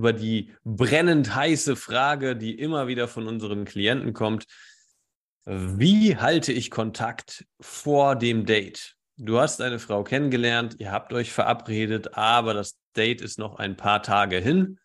über 0.00 0.14
die 0.14 0.54
brennend 0.64 1.34
heiße 1.34 1.76
Frage, 1.76 2.34
die 2.34 2.58
immer 2.58 2.86
wieder 2.86 3.06
von 3.06 3.28
unseren 3.28 3.66
Klienten 3.66 4.14
kommt. 4.14 4.46
Wie 5.44 6.16
halte 6.16 6.54
ich 6.54 6.70
Kontakt 6.70 7.44
vor 7.60 8.16
dem 8.16 8.46
Date? 8.46 8.96
Du 9.18 9.38
hast 9.38 9.60
eine 9.60 9.78
Frau 9.78 10.02
kennengelernt, 10.02 10.76
ihr 10.78 10.90
habt 10.90 11.12
euch 11.12 11.32
verabredet, 11.32 12.14
aber 12.14 12.54
das 12.54 12.78
Date 12.96 13.20
ist 13.20 13.38
noch 13.38 13.56
ein 13.56 13.76
paar 13.76 14.02
Tage 14.02 14.38
hin. 14.38 14.78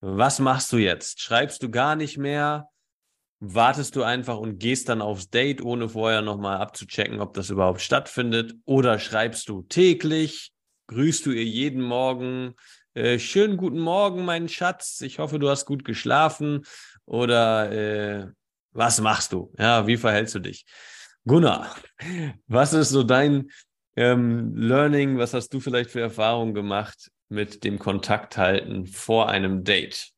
Was 0.00 0.40
machst 0.40 0.72
du 0.72 0.78
jetzt? 0.78 1.20
Schreibst 1.20 1.62
du 1.62 1.70
gar 1.70 1.94
nicht 1.94 2.18
mehr? 2.18 2.68
Wartest 3.38 3.94
du 3.94 4.02
einfach 4.02 4.38
und 4.38 4.58
gehst 4.58 4.88
dann 4.88 5.00
aufs 5.00 5.30
Date, 5.30 5.62
ohne 5.62 5.90
vorher 5.90 6.22
nochmal 6.22 6.56
abzuchecken, 6.56 7.20
ob 7.20 7.34
das 7.34 7.50
überhaupt 7.50 7.82
stattfindet? 7.82 8.56
Oder 8.64 8.98
schreibst 8.98 9.48
du 9.48 9.62
täglich? 9.62 10.50
Grüßt 10.88 11.24
du 11.24 11.30
ihr 11.30 11.44
jeden 11.44 11.82
Morgen? 11.82 12.56
Äh, 12.96 13.18
schönen 13.18 13.58
guten 13.58 13.78
Morgen, 13.78 14.24
mein 14.24 14.48
Schatz. 14.48 15.02
Ich 15.02 15.18
hoffe, 15.18 15.38
du 15.38 15.50
hast 15.50 15.66
gut 15.66 15.84
geschlafen. 15.84 16.64
Oder 17.04 17.70
äh, 17.70 18.26
was 18.72 19.02
machst 19.02 19.34
du? 19.34 19.52
Ja, 19.58 19.86
wie 19.86 19.98
verhältst 19.98 20.34
du 20.34 20.38
dich? 20.38 20.64
Gunnar, 21.26 21.76
was 22.46 22.72
ist 22.72 22.88
so 22.88 23.02
dein 23.02 23.50
ähm, 23.96 24.56
Learning? 24.56 25.18
Was 25.18 25.34
hast 25.34 25.50
du 25.50 25.60
vielleicht 25.60 25.90
für 25.90 26.00
Erfahrungen 26.00 26.54
gemacht 26.54 27.10
mit 27.28 27.64
dem 27.64 27.78
Kontakt 27.78 28.38
halten 28.38 28.86
vor 28.86 29.28
einem 29.28 29.62
Date? 29.62 30.12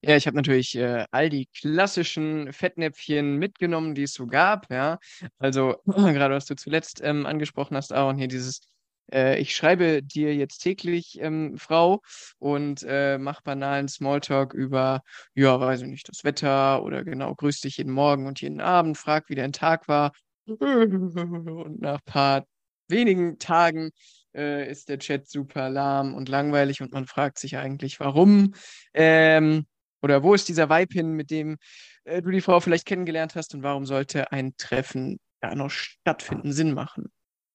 Ja, 0.00 0.16
ich 0.16 0.26
habe 0.26 0.36
natürlich 0.36 0.76
äh, 0.76 1.04
all 1.10 1.28
die 1.28 1.46
klassischen 1.54 2.54
Fettnäpfchen 2.54 3.36
mitgenommen, 3.36 3.94
die 3.94 4.04
es 4.04 4.14
so 4.14 4.26
gab. 4.26 4.70
Ja, 4.70 4.98
also 5.38 5.76
gerade 5.84 6.34
was 6.34 6.46
du 6.46 6.56
zuletzt 6.56 7.02
ähm, 7.04 7.26
angesprochen 7.26 7.76
hast, 7.76 7.92
Aaron, 7.92 8.16
hier 8.16 8.28
dieses 8.28 8.62
äh, 9.12 9.38
ich 9.38 9.54
schreibe 9.54 10.02
dir 10.02 10.34
jetzt 10.34 10.58
täglich, 10.58 11.18
ähm, 11.20 11.56
Frau, 11.58 12.02
und 12.38 12.84
äh, 12.86 13.18
mach 13.18 13.40
banalen 13.42 13.88
Smalltalk 13.88 14.54
über, 14.54 15.02
ja, 15.34 15.58
weiß 15.60 15.82
ich 15.82 15.88
nicht, 15.88 16.08
das 16.08 16.24
Wetter 16.24 16.82
oder 16.82 17.04
genau, 17.04 17.34
grüß 17.34 17.60
dich 17.60 17.78
jeden 17.78 17.92
Morgen 17.92 18.26
und 18.26 18.40
jeden 18.40 18.60
Abend, 18.60 18.98
frag, 18.98 19.28
wie 19.28 19.34
dein 19.34 19.52
Tag 19.52 19.88
war. 19.88 20.12
Und 20.46 21.80
nach 21.80 22.00
paar 22.04 22.44
wenigen 22.88 23.38
Tagen 23.38 23.90
äh, 24.34 24.70
ist 24.70 24.88
der 24.88 24.98
Chat 24.98 25.28
super 25.28 25.68
lahm 25.68 26.14
und 26.14 26.28
langweilig 26.28 26.80
und 26.80 26.92
man 26.92 27.06
fragt 27.06 27.38
sich 27.38 27.56
eigentlich, 27.56 28.00
warum. 28.00 28.54
Ähm, 28.94 29.66
oder 30.00 30.22
wo 30.22 30.34
ist 30.34 30.48
dieser 30.48 30.70
Vibe 30.70 30.94
hin, 30.94 31.12
mit 31.12 31.30
dem 31.30 31.58
äh, 32.04 32.22
du 32.22 32.30
die 32.30 32.40
Frau 32.40 32.60
vielleicht 32.60 32.86
kennengelernt 32.86 33.34
hast 33.34 33.54
und 33.54 33.62
warum 33.62 33.84
sollte 33.84 34.32
ein 34.32 34.56
Treffen 34.56 35.18
ja 35.42 35.54
noch 35.54 35.70
stattfinden, 35.70 36.52
Sinn 36.52 36.72
machen? 36.72 37.12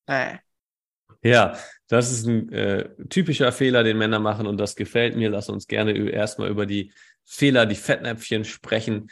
Äh. 0.08 0.38
Ja, 1.24 1.58
das 1.88 2.12
ist 2.12 2.28
ein 2.28 2.52
äh, 2.52 2.90
typischer 3.10 3.52
Fehler, 3.52 3.84
den 3.84 3.98
Männer 3.98 4.20
machen 4.20 4.46
und 4.46 4.58
das 4.58 4.76
gefällt 4.76 5.16
mir. 5.16 5.30
Lass 5.30 5.50
uns 5.50 5.68
gerne 5.68 5.98
erstmal 6.10 6.50
über 6.50 6.66
die 6.66 6.92
Fehler, 7.24 7.66
die 7.66 7.76
Fettnäpfchen 7.76 8.46
sprechen, 8.46 9.10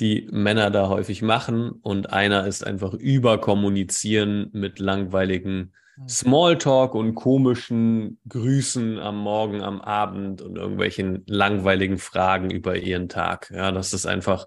die 0.00 0.28
Männer 0.30 0.70
da 0.70 0.88
häufig 0.88 1.22
machen. 1.22 1.70
Und 1.70 2.12
einer 2.12 2.46
ist 2.46 2.66
einfach 2.66 2.92
überkommunizieren 2.92 4.50
mit 4.52 4.78
langweiligen 4.78 5.72
hm. 5.96 6.08
Smalltalk 6.08 6.94
und 6.94 7.14
komischen 7.14 8.18
Grüßen 8.28 8.98
am 8.98 9.18
Morgen, 9.18 9.62
am 9.62 9.80
Abend 9.80 10.42
und 10.42 10.56
irgendwelchen 10.56 11.22
langweiligen 11.26 11.98
Fragen 11.98 12.50
über 12.50 12.76
ihren 12.76 13.08
Tag. 13.08 13.50
Ja, 13.54 13.72
das 13.72 13.94
ist 13.94 14.06
einfach 14.06 14.46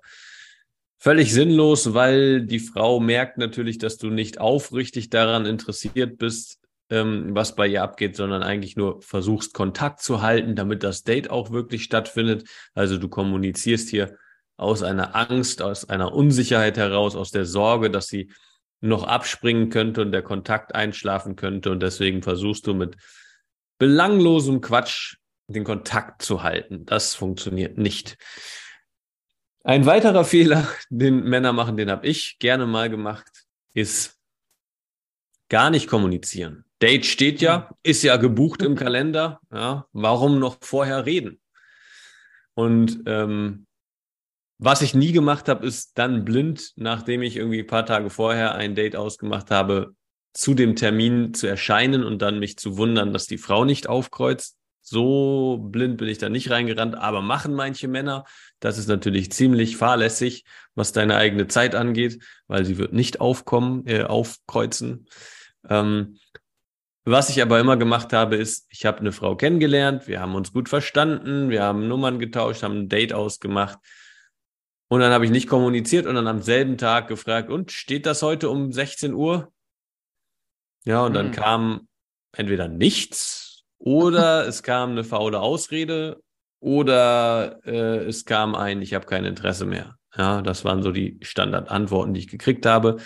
völlig 1.00 1.34
sinnlos, 1.34 1.94
weil 1.94 2.46
die 2.46 2.60
Frau 2.60 3.00
merkt 3.00 3.38
natürlich, 3.38 3.78
dass 3.78 3.98
du 3.98 4.10
nicht 4.10 4.40
aufrichtig 4.40 5.10
daran 5.10 5.46
interessiert 5.46 6.18
bist, 6.18 6.60
ähm, 6.90 7.36
was 7.36 7.56
bei 7.56 7.68
ihr 7.68 7.84
abgeht, 7.84 8.16
sondern 8.16 8.44
eigentlich 8.44 8.76
nur 8.76 9.02
versuchst, 9.02 9.54
Kontakt 9.54 10.02
zu 10.02 10.22
halten, 10.22 10.56
damit 10.56 10.84
das 10.84 11.04
Date 11.04 11.30
auch 11.30 11.52
wirklich 11.52 11.84
stattfindet. 11.84 12.48
Also 12.74 12.98
du 12.98 13.10
kommunizierst 13.10 13.90
hier 13.90 14.18
aus 14.58 14.84
einer 14.84 15.16
Angst, 15.16 15.62
aus 15.62 15.90
einer 15.90 16.14
Unsicherheit 16.14 16.78
heraus, 16.78 17.16
aus 17.16 17.32
der 17.32 17.46
Sorge, 17.46 17.92
dass 17.92 18.08
sie 18.08 18.32
noch 18.80 19.04
abspringen 19.04 19.70
könnte 19.70 20.02
und 20.02 20.12
der 20.12 20.22
Kontakt 20.22 20.76
einschlafen 20.76 21.36
könnte. 21.36 21.72
Und 21.72 21.82
deswegen 21.82 22.22
versuchst 22.22 22.68
du 22.68 22.74
mit 22.74 22.96
belanglosem 23.78 24.62
Quatsch 24.62 25.18
den 25.48 25.64
Kontakt 25.64 26.22
zu 26.22 26.44
halten. 26.44 26.86
Das 26.86 27.16
funktioniert 27.16 27.78
nicht. 27.78 28.18
Ein 29.64 29.86
weiterer 29.86 30.24
Fehler, 30.24 30.68
den 30.90 31.24
Männer 31.24 31.54
machen, 31.54 31.78
den 31.78 31.92
habe 31.92 32.08
ich 32.08 32.40
gerne 32.40 32.66
mal 32.66 32.90
gemacht, 32.90 33.46
ist 33.74 34.18
gar 35.50 35.70
nicht 35.70 35.88
kommunizieren. 35.88 36.67
Date 36.82 37.06
steht 37.06 37.42
ja, 37.42 37.70
ist 37.84 38.04
ja 38.04 38.18
gebucht 38.18 38.62
im 38.62 38.76
Kalender. 38.76 39.40
Ja, 39.52 39.86
warum 39.94 40.40
noch 40.40 40.58
vorher 40.62 41.06
reden? 41.06 41.40
Und 42.54 43.04
ähm, 43.06 43.68
was 44.60 44.82
ich 44.82 44.96
nie 44.96 45.12
gemacht 45.12 45.48
habe, 45.50 45.66
ist 45.66 45.98
dann 45.98 46.26
blind, 46.26 46.74
nachdem 46.76 47.22
ich 47.22 47.36
irgendwie 47.36 47.60
ein 47.60 47.68
paar 47.68 47.86
Tage 47.86 48.10
vorher 48.10 48.56
ein 48.56 48.74
Date 48.74 48.96
ausgemacht 48.96 49.52
habe, 49.52 49.96
zu 50.34 50.54
dem 50.54 50.76
Termin 50.76 51.34
zu 51.34 51.48
erscheinen 51.48 52.04
und 52.04 52.22
dann 52.22 52.40
mich 52.40 52.58
zu 52.58 52.78
wundern, 52.78 53.14
dass 53.14 53.26
die 53.26 53.38
Frau 53.38 53.66
nicht 53.66 53.88
aufkreuzt. 53.88 54.58
So 54.82 55.58
blind 55.58 55.98
bin 55.98 56.08
ich 56.08 56.18
da 56.18 56.30
nicht 56.30 56.50
reingerannt, 56.50 56.96
aber 56.96 57.22
machen 57.22 57.54
manche 57.54 57.88
Männer. 57.88 58.24
Das 58.60 58.78
ist 58.78 58.88
natürlich 58.88 59.32
ziemlich 59.32 59.78
fahrlässig, 59.78 60.46
was 60.76 60.92
deine 60.92 61.18
eigene 61.18 61.48
Zeit 61.48 61.76
angeht, 61.76 62.24
weil 62.48 62.66
sie 62.66 62.78
wird 62.78 62.94
nicht 62.94 63.20
aufkommen, 63.20 63.86
äh, 63.86 64.04
aufkreuzen. 64.04 65.08
Ähm, 65.70 66.18
was 67.10 67.30
ich 67.30 67.42
aber 67.42 67.60
immer 67.60 67.78
gemacht 67.78 68.12
habe, 68.12 68.36
ist, 68.36 68.68
ich 68.70 68.86
habe 68.86 69.00
eine 69.00 69.14
Frau 69.14 69.36
kennengelernt, 69.38 70.08
wir 70.08 70.20
haben 70.20 70.36
uns 70.36 70.52
gut 70.52 70.68
verstanden, 70.68 71.50
wir 71.50 71.64
haben 71.64 71.88
Nummern 71.88 72.20
getauscht, 72.20 72.64
haben 72.64 72.80
ein 72.80 72.90
Date 72.90 73.14
ausgemacht. 73.14 73.80
Und 74.90 75.00
dann 75.00 75.14
habe 75.14 75.24
ich 75.24 75.32
nicht 75.32 75.48
kommuniziert 75.48 76.06
und 76.06 76.16
dann 76.16 76.28
am 76.28 76.42
selben 76.42 76.78
Tag 76.78 77.08
gefragt, 77.08 77.50
und 77.50 77.72
steht 77.72 78.06
das 78.06 78.22
heute 78.22 78.50
um 78.50 78.74
16 78.74 79.14
Uhr? 79.14 79.54
Ja, 80.84 81.06
und 81.06 81.14
dann 81.14 81.28
mhm. 81.28 81.32
kam 81.32 81.88
entweder 82.34 82.68
nichts 82.68 83.64
oder 83.78 84.46
es 84.48 84.62
kam 84.62 84.92
eine 84.92 85.06
faule 85.06 85.40
Ausrede 85.40 86.22
oder 86.60 87.60
äh, 87.66 88.06
es 88.06 88.26
kam 88.26 88.54
ein, 88.54 88.82
ich 88.82 88.94
habe 88.94 89.06
kein 89.06 89.24
Interesse 89.24 89.66
mehr. 89.66 89.96
Ja, 90.18 90.42
das 90.42 90.66
waren 90.66 90.84
so 90.84 90.92
die 90.92 91.20
Standardantworten, 91.22 92.14
die 92.14 92.22
ich 92.22 92.28
gekriegt 92.28 92.66
habe. 92.66 92.98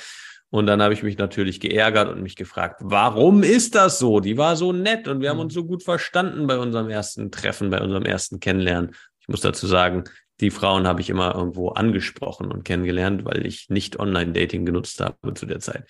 Und 0.52 0.68
dann 0.68 0.82
habe 0.82 0.94
ich 0.94 1.02
mich 1.02 1.18
natürlich 1.18 1.62
geärgert 1.62 2.10
und 2.10 2.22
mich 2.22 2.36
gefragt, 2.36 2.82
warum 2.84 3.42
ist 3.42 3.74
das 3.74 4.00
so? 4.00 4.20
Die 4.20 4.38
war 4.38 4.58
so 4.58 4.74
nett 4.74 5.08
und 5.08 5.22
wir 5.22 5.30
haben 5.30 5.40
uns 5.40 5.56
mhm. 5.56 5.60
so 5.60 5.66
gut 5.66 5.82
verstanden 5.82 6.46
bei 6.46 6.58
unserem 6.58 6.90
ersten 6.90 7.32
Treffen, 7.32 7.70
bei 7.70 7.82
unserem 7.82 8.04
ersten 8.04 8.42
Kennenlernen. 8.42 8.94
Ich 9.22 9.30
muss 9.30 9.40
dazu 9.40 9.66
sagen, 9.66 10.04
die 10.42 10.52
Frauen 10.52 10.88
habe 10.88 11.00
ich 11.00 11.10
immer 11.10 11.34
irgendwo 11.36 11.70
angesprochen 11.70 12.52
und 12.52 12.66
kennengelernt, 12.66 13.24
weil 13.24 13.46
ich 13.46 13.70
nicht 13.70 13.98
Online-Dating 13.98 14.66
genutzt 14.66 15.00
habe 15.00 15.34
zu 15.36 15.46
der 15.46 15.60
Zeit. 15.60 15.86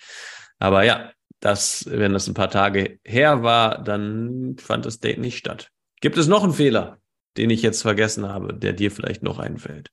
Aber 0.60 0.84
ja, 0.84 1.10
das, 1.40 1.86
wenn 1.88 2.12
das 2.12 2.28
ein 2.28 2.34
paar 2.34 2.50
Tage 2.50 3.00
her 3.04 3.42
war, 3.42 3.82
dann 3.82 4.56
fand 4.58 4.86
das 4.86 5.00
Date 5.00 5.18
nicht 5.18 5.38
statt. 5.38 5.70
Gibt 6.00 6.18
es 6.18 6.28
noch 6.28 6.44
einen 6.44 6.52
Fehler, 6.52 6.98
den 7.36 7.50
ich 7.50 7.62
jetzt 7.62 7.82
vergessen 7.82 8.28
habe, 8.28 8.54
der 8.54 8.74
dir 8.74 8.92
vielleicht 8.92 9.24
noch 9.24 9.40
einfällt? 9.40 9.90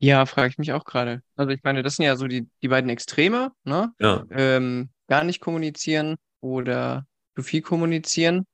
Ja, 0.00 0.26
frage 0.26 0.50
ich 0.50 0.58
mich 0.58 0.72
auch 0.72 0.84
gerade. 0.84 1.22
Also 1.34 1.50
ich 1.52 1.62
meine, 1.64 1.82
das 1.82 1.96
sind 1.96 2.04
ja 2.04 2.16
so 2.16 2.26
die, 2.28 2.48
die 2.62 2.68
beiden 2.68 2.88
Extreme, 2.88 3.52
ne? 3.64 3.92
Ja. 3.98 4.24
Ähm, 4.30 4.90
gar 5.08 5.24
nicht 5.24 5.40
kommunizieren 5.40 6.16
oder 6.40 7.06
zu 7.34 7.42
viel 7.42 7.62
kommunizieren. 7.62 8.46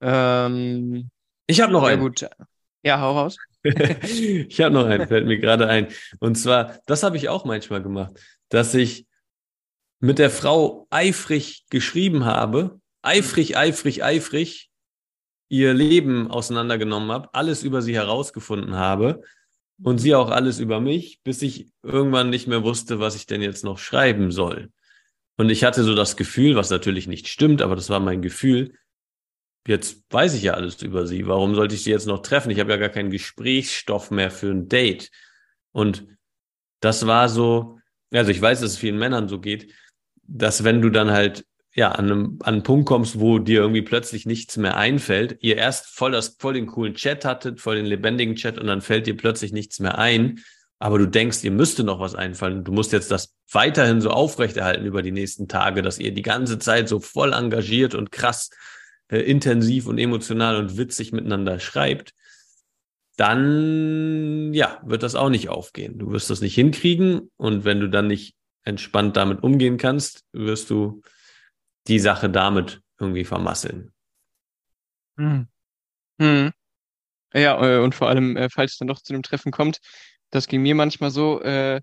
Ähm, 0.00 1.10
ich 1.46 1.60
habe 1.60 1.72
noch 1.72 1.84
einen. 1.84 2.00
gut. 2.00 2.28
Ja, 2.82 3.00
hau 3.00 3.12
raus. 3.12 3.36
ich 3.62 4.60
habe 4.60 4.74
noch 4.74 4.86
einen, 4.86 5.06
fällt 5.06 5.26
mir 5.26 5.38
gerade 5.38 5.68
ein. 5.68 5.86
Und 6.18 6.34
zwar, 6.34 6.80
das 6.86 7.04
habe 7.04 7.16
ich 7.16 7.28
auch 7.28 7.44
manchmal 7.44 7.80
gemacht, 7.80 8.20
dass 8.48 8.74
ich 8.74 9.06
mit 10.00 10.18
der 10.18 10.30
Frau 10.30 10.88
eifrig 10.90 11.64
geschrieben 11.70 12.24
habe, 12.24 12.80
eifrig, 13.02 13.56
eifrig, 13.56 14.02
eifrig 14.02 14.68
ihr 15.48 15.74
Leben 15.74 16.28
auseinandergenommen 16.28 17.12
habe, 17.12 17.32
alles 17.34 17.62
über 17.62 17.82
sie 17.82 17.94
herausgefunden 17.94 18.74
habe 18.74 19.22
und 19.82 19.98
sie 19.98 20.14
auch 20.14 20.30
alles 20.30 20.58
über 20.58 20.80
mich, 20.80 21.20
bis 21.22 21.42
ich 21.42 21.68
irgendwann 21.82 22.30
nicht 22.30 22.46
mehr 22.46 22.62
wusste, 22.62 23.00
was 23.00 23.16
ich 23.16 23.26
denn 23.26 23.42
jetzt 23.42 23.64
noch 23.64 23.78
schreiben 23.78 24.30
soll. 24.30 24.70
Und 25.36 25.50
ich 25.50 25.64
hatte 25.64 25.82
so 25.82 25.94
das 25.94 26.16
Gefühl, 26.16 26.56
was 26.56 26.70
natürlich 26.70 27.06
nicht 27.06 27.28
stimmt, 27.28 27.62
aber 27.62 27.74
das 27.74 27.90
war 27.90 28.00
mein 28.00 28.22
Gefühl, 28.22 28.74
jetzt 29.66 30.04
weiß 30.10 30.34
ich 30.34 30.42
ja 30.42 30.54
alles 30.54 30.82
über 30.82 31.06
sie. 31.06 31.26
Warum 31.26 31.54
sollte 31.54 31.74
ich 31.74 31.84
sie 31.84 31.90
jetzt 31.90 32.06
noch 32.06 32.22
treffen? 32.22 32.50
Ich 32.50 32.60
habe 32.60 32.70
ja 32.70 32.76
gar 32.76 32.88
keinen 32.88 33.10
Gesprächsstoff 33.10 34.10
mehr 34.10 34.30
für 34.30 34.50
ein 34.50 34.68
Date. 34.68 35.10
Und 35.72 36.06
das 36.80 37.06
war 37.06 37.28
so, 37.28 37.78
also 38.12 38.30
ich 38.30 38.40
weiß, 38.40 38.60
dass 38.60 38.72
es 38.72 38.78
vielen 38.78 38.98
Männern 38.98 39.28
so 39.28 39.40
geht, 39.40 39.72
dass 40.22 40.64
wenn 40.64 40.82
du 40.82 40.90
dann 40.90 41.10
halt 41.10 41.44
ja 41.74 41.92
an, 41.92 42.04
einem, 42.04 42.38
an 42.42 42.54
einen 42.54 42.62
Punkt 42.62 42.86
kommst, 42.86 43.18
wo 43.18 43.38
dir 43.38 43.60
irgendwie 43.60 43.82
plötzlich 43.82 44.26
nichts 44.26 44.56
mehr 44.56 44.76
einfällt, 44.76 45.38
ihr 45.40 45.56
erst 45.56 45.86
voll 45.86 46.12
das 46.12 46.36
voll 46.38 46.54
den 46.54 46.66
coolen 46.66 46.94
Chat 46.94 47.24
hattet, 47.24 47.60
voll 47.60 47.76
den 47.76 47.86
lebendigen 47.86 48.34
Chat 48.34 48.58
und 48.58 48.66
dann 48.66 48.82
fällt 48.82 49.06
dir 49.06 49.16
plötzlich 49.16 49.52
nichts 49.52 49.80
mehr 49.80 49.98
ein, 49.98 50.40
aber 50.78 50.98
du 50.98 51.06
denkst, 51.06 51.44
ihr 51.44 51.52
müsste 51.52 51.84
noch 51.84 52.00
was 52.00 52.16
einfallen. 52.16 52.64
Du 52.64 52.72
musst 52.72 52.92
jetzt 52.92 53.12
das 53.12 53.36
weiterhin 53.52 54.00
so 54.00 54.10
aufrechterhalten 54.10 54.84
über 54.84 55.02
die 55.02 55.12
nächsten 55.12 55.46
Tage, 55.46 55.80
dass 55.80 55.98
ihr 55.98 56.12
die 56.12 56.22
ganze 56.22 56.58
Zeit 56.58 56.88
so 56.88 56.98
voll 56.98 57.32
engagiert 57.32 57.94
und 57.94 58.10
krass 58.10 58.50
äh, 59.08 59.20
intensiv 59.20 59.86
und 59.86 59.98
emotional 59.98 60.56
und 60.56 60.76
witzig 60.76 61.12
miteinander 61.12 61.60
schreibt, 61.60 62.14
dann 63.16 64.52
ja, 64.54 64.80
wird 64.84 65.02
das 65.04 65.14
auch 65.14 65.28
nicht 65.28 65.48
aufgehen. 65.50 65.98
Du 65.98 66.10
wirst 66.10 66.30
das 66.30 66.40
nicht 66.40 66.54
hinkriegen 66.54 67.30
und 67.36 67.64
wenn 67.64 67.78
du 67.78 67.88
dann 67.88 68.08
nicht 68.08 68.34
entspannt 68.64 69.16
damit 69.16 69.42
umgehen 69.42 69.76
kannst, 69.76 70.24
wirst 70.32 70.68
du 70.70 71.02
die 71.88 71.98
Sache 71.98 72.30
damit 72.30 72.82
irgendwie 72.98 73.24
vermasseln. 73.24 73.92
Hm. 75.18 75.48
Hm. 76.20 76.52
Ja, 77.34 77.62
äh, 77.62 77.78
und 77.82 77.94
vor 77.94 78.08
allem, 78.08 78.36
äh, 78.36 78.48
falls 78.50 78.72
es 78.72 78.78
dann 78.78 78.88
doch 78.88 79.00
zu 79.00 79.14
einem 79.14 79.22
Treffen 79.22 79.52
kommt, 79.52 79.80
das 80.30 80.48
ging 80.48 80.62
mir 80.62 80.74
manchmal 80.74 81.10
so, 81.10 81.42
äh, 81.42 81.76
äh 81.76 81.80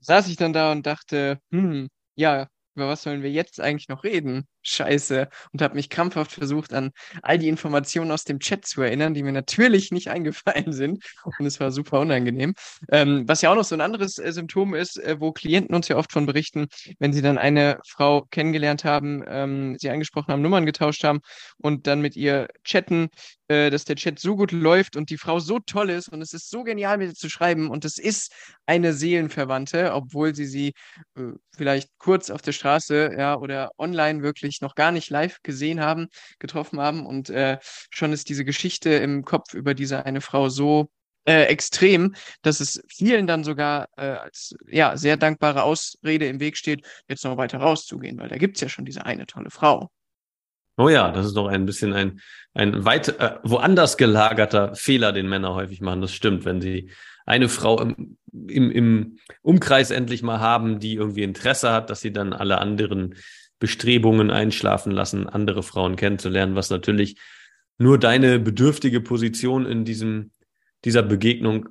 saß 0.00 0.28
ich 0.28 0.36
dann 0.36 0.52
da 0.52 0.72
und 0.72 0.86
dachte, 0.86 1.40
hm, 1.52 1.88
ja, 2.16 2.48
über 2.74 2.88
was 2.88 3.02
sollen 3.02 3.22
wir 3.22 3.30
jetzt 3.30 3.60
eigentlich 3.60 3.88
noch 3.88 4.04
reden? 4.04 4.46
Scheiße. 4.62 5.28
Und 5.52 5.62
habe 5.62 5.74
mich 5.74 5.90
krampfhaft 5.90 6.32
versucht, 6.32 6.72
an 6.72 6.92
all 7.22 7.38
die 7.38 7.48
Informationen 7.48 8.10
aus 8.10 8.24
dem 8.24 8.38
Chat 8.38 8.64
zu 8.64 8.82
erinnern, 8.82 9.14
die 9.14 9.22
mir 9.22 9.32
natürlich 9.32 9.90
nicht 9.90 10.08
eingefallen 10.08 10.72
sind. 10.72 11.04
Und 11.38 11.46
es 11.46 11.60
war 11.60 11.70
super 11.70 12.00
unangenehm. 12.00 12.54
Ähm, 12.90 13.24
was 13.26 13.42
ja 13.42 13.50
auch 13.50 13.56
noch 13.56 13.64
so 13.64 13.74
ein 13.74 13.80
anderes 13.80 14.18
äh, 14.18 14.32
Symptom 14.32 14.74
ist, 14.74 14.98
äh, 14.98 15.16
wo 15.20 15.32
Klienten 15.32 15.74
uns 15.74 15.88
ja 15.88 15.96
oft 15.96 16.12
von 16.12 16.26
berichten, 16.26 16.68
wenn 16.98 17.12
sie 17.12 17.22
dann 17.22 17.38
eine 17.38 17.78
Frau 17.86 18.22
kennengelernt 18.30 18.84
haben, 18.84 19.24
ähm, 19.26 19.76
sie 19.78 19.90
angesprochen 19.90 20.32
haben, 20.32 20.42
Nummern 20.42 20.66
getauscht 20.66 21.04
haben 21.04 21.20
und 21.58 21.86
dann 21.86 22.00
mit 22.00 22.16
ihr 22.16 22.48
chatten, 22.64 23.08
äh, 23.48 23.70
dass 23.70 23.84
der 23.84 23.96
Chat 23.96 24.18
so 24.18 24.36
gut 24.36 24.52
läuft 24.52 24.96
und 24.96 25.10
die 25.10 25.18
Frau 25.18 25.40
so 25.40 25.58
toll 25.58 25.90
ist 25.90 26.08
und 26.08 26.22
es 26.22 26.32
ist 26.32 26.50
so 26.50 26.62
genial, 26.64 26.98
mit 26.98 27.08
ihr 27.08 27.14
zu 27.14 27.28
schreiben 27.28 27.70
und 27.70 27.84
es 27.84 27.98
ist 27.98 28.32
eine 28.66 28.92
Seelenverwandte, 28.92 29.92
obwohl 29.92 30.34
sie 30.34 30.46
sie 30.46 30.72
äh, 31.16 31.32
vielleicht 31.56 31.90
kurz 31.98 32.30
auf 32.30 32.42
der 32.42 32.52
Straße 32.52 33.14
ja, 33.16 33.36
oder 33.36 33.70
online 33.78 34.22
wirklich 34.22 34.60
noch 34.60 34.74
gar 34.74 34.92
nicht 34.92 35.10
live 35.10 35.38
gesehen 35.42 35.80
haben, 35.80 36.08
getroffen 36.38 36.80
haben 36.80 37.06
und 37.06 37.30
äh, 37.30 37.58
schon 37.90 38.12
ist 38.12 38.28
diese 38.28 38.44
Geschichte 38.44 38.90
im 38.90 39.24
Kopf 39.24 39.54
über 39.54 39.74
diese 39.74 40.04
eine 40.06 40.20
Frau 40.20 40.48
so 40.48 40.88
äh, 41.24 41.44
extrem, 41.44 42.14
dass 42.42 42.60
es 42.60 42.82
vielen 42.88 43.26
dann 43.26 43.44
sogar 43.44 43.88
äh, 43.96 44.02
als 44.02 44.54
ja, 44.66 44.96
sehr 44.96 45.16
dankbare 45.16 45.62
Ausrede 45.62 46.26
im 46.26 46.40
Weg 46.40 46.56
steht, 46.56 46.86
jetzt 47.08 47.24
noch 47.24 47.36
weiter 47.36 47.58
rauszugehen, 47.58 48.18
weil 48.18 48.28
da 48.28 48.38
gibt 48.38 48.56
es 48.56 48.60
ja 48.60 48.68
schon 48.68 48.84
diese 48.84 49.06
eine 49.06 49.26
tolle 49.26 49.50
Frau. 49.50 49.90
Oh 50.76 50.88
ja, 50.88 51.10
das 51.10 51.26
ist 51.26 51.36
doch 51.36 51.48
ein 51.48 51.66
bisschen 51.66 51.92
ein, 51.92 52.20
ein 52.54 52.84
weit 52.84 53.08
äh, 53.20 53.36
woanders 53.42 53.96
gelagerter 53.96 54.74
Fehler, 54.74 55.12
den 55.12 55.28
Männer 55.28 55.54
häufig 55.54 55.80
machen. 55.80 56.00
Das 56.00 56.12
stimmt, 56.12 56.44
wenn 56.44 56.60
sie 56.60 56.90
eine 57.26 57.48
Frau 57.48 57.80
im, 57.80 58.16
im, 58.32 58.70
im 58.70 59.18
Umkreis 59.42 59.90
endlich 59.90 60.22
mal 60.22 60.40
haben, 60.40 60.80
die 60.80 60.94
irgendwie 60.94 61.22
Interesse 61.22 61.72
hat, 61.72 61.90
dass 61.90 62.00
sie 62.00 62.12
dann 62.12 62.32
alle 62.32 62.58
anderen 62.58 63.14
Bestrebungen 63.58 64.30
einschlafen 64.30 64.92
lassen, 64.92 65.28
andere 65.28 65.62
Frauen 65.62 65.96
kennenzulernen, 65.96 66.56
was 66.56 66.70
natürlich 66.70 67.16
nur 67.78 67.98
deine 67.98 68.38
bedürftige 68.38 69.00
Position 69.00 69.66
in 69.66 69.84
diesem, 69.84 70.32
dieser 70.84 71.02
Begegnung 71.02 71.68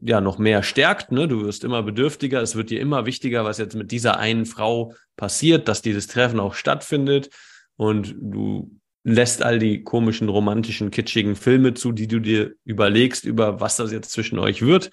ja 0.00 0.20
noch 0.20 0.38
mehr 0.38 0.62
stärkt. 0.62 1.12
Ne? 1.12 1.28
Du 1.28 1.44
wirst 1.44 1.64
immer 1.64 1.82
bedürftiger, 1.82 2.42
es 2.42 2.56
wird 2.56 2.70
dir 2.70 2.80
immer 2.80 3.06
wichtiger, 3.06 3.44
was 3.44 3.58
jetzt 3.58 3.74
mit 3.74 3.90
dieser 3.90 4.18
einen 4.18 4.46
Frau 4.46 4.94
passiert, 5.16 5.68
dass 5.68 5.82
dieses 5.82 6.06
Treffen 6.08 6.40
auch 6.40 6.54
stattfindet 6.54 7.30
und 7.78 8.16
du 8.20 8.78
lässt 9.04 9.42
all 9.42 9.58
die 9.58 9.84
komischen, 9.84 10.28
romantischen, 10.28 10.90
kitschigen 10.90 11.36
Filme 11.36 11.74
zu, 11.74 11.92
die 11.92 12.08
du 12.08 12.18
dir 12.18 12.54
überlegst, 12.64 13.24
über 13.24 13.60
was 13.60 13.76
das 13.76 13.92
jetzt 13.92 14.10
zwischen 14.10 14.38
euch 14.38 14.60
wird. 14.62 14.90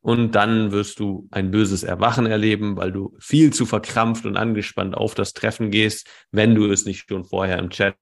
Und 0.00 0.32
dann 0.32 0.70
wirst 0.70 1.00
du 1.00 1.26
ein 1.32 1.50
böses 1.50 1.82
Erwachen 1.82 2.26
erleben, 2.26 2.76
weil 2.76 2.92
du 2.92 3.16
viel 3.18 3.52
zu 3.52 3.64
verkrampft 3.64 4.26
und 4.26 4.36
angespannt 4.36 4.94
auf 4.94 5.14
das 5.14 5.32
Treffen 5.32 5.70
gehst, 5.70 6.06
wenn 6.30 6.54
du 6.54 6.70
es 6.70 6.84
nicht 6.84 7.08
schon 7.08 7.24
vorher 7.24 7.58
im 7.58 7.70
Chat 7.70 7.96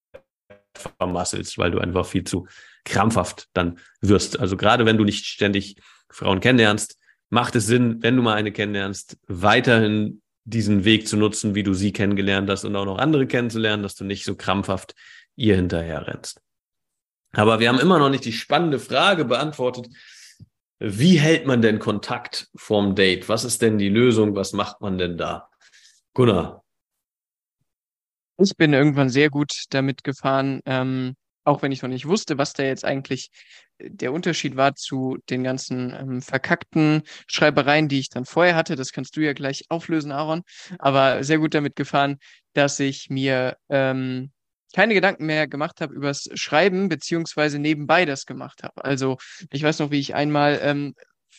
vermasselst, 0.99 1.57
weil 1.57 1.71
du 1.71 1.79
einfach 1.79 2.05
viel 2.05 2.25
zu 2.25 2.47
krampfhaft 2.85 3.49
dann 3.55 3.79
wirst. 4.01 4.39
Also 4.39 4.57
gerade 4.57 4.85
wenn 4.85 4.99
du 4.99 5.05
nicht 5.05 5.25
ständig 5.25 5.77
Frauen 6.11 6.41
kennenlernst, 6.41 6.99
macht 7.31 7.55
es 7.55 7.67
Sinn, 7.67 8.03
wenn 8.03 8.17
du 8.17 8.23
mal 8.23 8.35
eine 8.35 8.53
kennenlernst, 8.53 9.17
weiterhin 9.29 10.21
diesen 10.45 10.85
Weg 10.85 11.09
zu 11.09 11.17
nutzen, 11.17 11.55
wie 11.55 11.63
du 11.63 11.75
sie 11.75 11.93
kennengelernt 11.93 12.49
hast 12.51 12.65
und 12.65 12.77
auch 12.77 12.85
noch 12.85 12.99
andere 12.99 13.27
kennenzulernen, 13.27 13.83
dass 13.83 13.95
du 13.95 14.05
nicht 14.05 14.25
so 14.25 14.37
krampfhaft 14.37 14.95
ihr 15.37 15.57
hinterher 15.57 16.07
rennst. 16.07 16.41
Aber 17.33 17.61
wir 17.61 17.69
haben 17.69 17.81
immer 17.81 17.99
noch 17.99 18.11
nicht 18.11 18.25
die 18.25 18.33
spannende 18.33 18.79
Frage 18.79 19.25
beantwortet. 19.25 19.89
Wie 20.79 21.19
hält 21.19 21.47
man 21.47 21.63
denn 21.63 21.79
Kontakt 21.79 22.49
vorm 22.55 22.95
Date? 22.95 23.29
Was 23.29 23.45
ist 23.45 23.63
denn 23.63 23.79
die 23.79 23.89
Lösung? 23.89 24.37
Was 24.37 24.53
macht 24.53 24.81
man 24.81 24.99
denn 24.99 25.17
da? 25.17 25.49
Gunnar. 26.13 26.63
Ich 28.37 28.57
bin 28.57 28.73
irgendwann 28.73 29.09
sehr 29.09 29.31
gut 29.31 29.65
damit 29.71 30.05
gefahren, 30.05 30.61
ähm, 30.67 31.15
auch 31.45 31.63
wenn 31.63 31.73
ich 31.73 31.83
noch 31.83 31.89
nicht 31.89 32.07
wusste, 32.07 32.39
was 32.39 32.53
da 32.53 32.63
jetzt 32.63 32.85
eigentlich 32.85 33.31
äh, 33.79 33.91
der 33.91 34.13
Unterschied 34.13 34.57
war 34.57 34.75
zu 34.75 35.19
den 35.31 35.45
ganzen 35.45 35.95
ähm, 35.95 36.23
verkackten 36.23 37.03
Schreibereien, 37.27 37.89
die 37.89 38.01
ich 38.01 38.09
dann 38.11 38.25
vorher 38.25 38.57
hatte. 38.57 38.77
Das 38.77 38.93
kannst 38.93 39.17
du 39.17 39.21
ja 39.21 39.33
gleich 39.33 39.65
auflösen, 39.69 40.13
Aaron. 40.13 40.43
Aber 40.79 41.23
sehr 41.25 41.39
gut 41.39 41.55
damit 41.55 41.77
gefahren, 41.77 42.19
dass 42.55 42.81
ich 42.81 43.11
mir 43.11 43.57
ähm, 43.69 44.33
keine 44.75 44.95
Gedanken 44.95 45.27
mehr 45.27 45.47
gemacht 45.47 45.81
habe 45.81 45.95
übers 45.95 46.29
Schreiben, 46.35 46.89
beziehungsweise 46.89 47.59
nebenbei 47.59 48.07
das 48.07 48.27
gemacht 48.27 48.65
habe. 48.65 48.85
Also 48.85 49.19
ich 49.53 49.63
weiß 49.63 49.79
noch, 49.79 49.91
wie 49.91 50.01
ich 50.01 50.15
einmal 50.15 50.59
ähm, 50.63 50.95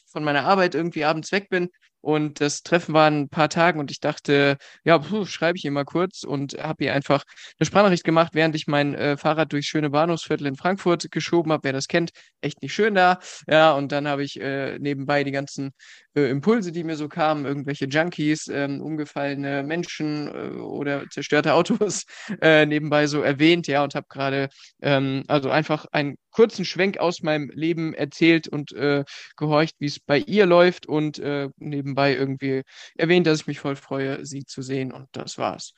von 0.08 0.24
meiner 0.24 0.46
Arbeit 0.46 0.76
irgendwie 0.76 1.04
abends 1.04 1.32
weg 1.32 1.50
bin 1.50 1.70
und 2.06 2.40
das 2.40 2.62
Treffen 2.62 2.94
war 2.94 3.10
ein 3.10 3.30
paar 3.30 3.50
Tagen 3.50 3.80
und 3.80 3.90
ich 3.90 4.00
dachte, 4.00 4.58
ja, 4.84 5.02
schreibe 5.26 5.58
ich 5.58 5.66
ihr 5.66 5.72
mal 5.72 5.86
kurz 5.86 6.24
und 6.24 6.54
habe 6.54 6.84
ihr 6.84 6.94
einfach 6.94 7.24
eine 7.58 7.66
Sprachnachricht 7.66 8.04
gemacht, 8.04 8.36
während 8.36 8.56
ich 8.56 8.68
mein 8.68 8.94
äh, 8.94 9.18
Fahrrad 9.18 9.52
durchs 9.52 9.66
schöne 9.66 9.90
Bahnhofsviertel 9.90 10.46
in 10.46 10.56
Frankfurt 10.56 11.10
geschoben 11.10 11.52
habe. 11.52 11.64
Wer 11.64 11.74
das 11.74 11.88
kennt, 11.88 12.12
echt 12.42 12.62
nicht 12.62 12.76
schön 12.76 12.94
da. 12.94 13.18
Ja, 13.48 13.72
und 13.72 13.92
dann 13.92 14.08
habe 14.08 14.24
ich 14.24 14.40
äh, 14.40 14.78
nebenbei 14.78 15.24
die 15.24 15.32
ganzen 15.32 15.72
äh, 16.16 16.30
Impulse, 16.30 16.72
die 16.72 16.84
mir 16.84 16.96
so 16.96 17.10
kamen, 17.10 17.44
irgendwelche 17.44 17.86
Junkies, 17.86 18.48
ähm, 18.50 18.82
umgefallene 18.82 19.64
Menschen 19.64 20.28
äh, 20.28 20.60
oder 20.60 21.10
zerstörte 21.10 21.56
Autos 21.56 22.04
äh, 22.40 22.68
nebenbei 22.68 23.08
so 23.08 23.24
erwähnt, 23.24 23.66
ja, 23.66 23.84
und 23.84 23.96
habe 23.96 24.06
gerade 24.10 24.50
ähm, 24.80 25.24
also 25.28 25.50
einfach 25.50 25.88
einen 25.92 26.18
kurzen 26.36 26.66
Schwenk 26.66 26.98
aus 26.98 27.22
meinem 27.22 27.50
Leben 27.50 27.94
erzählt 27.94 28.50
und 28.50 28.74
äh, 28.74 29.06
gehorcht, 29.38 29.76
wie 29.80 29.86
es 29.86 30.02
bei 30.02 30.20
ihr 30.20 30.46
läuft 30.46 30.86
und 30.86 31.18
äh, 31.20 31.48
nebenbei 31.56 32.14
irgendwie 32.14 32.64
erwähnt, 32.96 33.26
dass 33.26 33.42
ich 33.42 33.48
mich 33.48 33.60
voll 33.60 33.78
freue, 33.78 34.26
sie 34.26 34.44
zu 34.46 34.62
sehen 34.62 34.92
und 34.92 35.08
das 35.14 35.38
war's. 35.38 35.74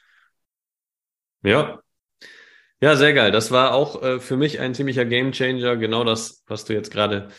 Ja, 1.44 1.80
ja, 2.80 2.96
sehr 2.96 3.14
geil. 3.14 3.32
Das 3.32 3.52
war 3.52 3.74
auch 3.74 4.02
äh, 4.04 4.20
für 4.20 4.38
mich 4.38 4.60
ein 4.60 4.74
ziemlicher 4.74 5.06
Gamechanger. 5.06 5.78
Genau 5.78 6.04
das, 6.04 6.44
was 6.48 6.66
du 6.66 6.74
jetzt 6.74 6.92
gerade 6.92 7.30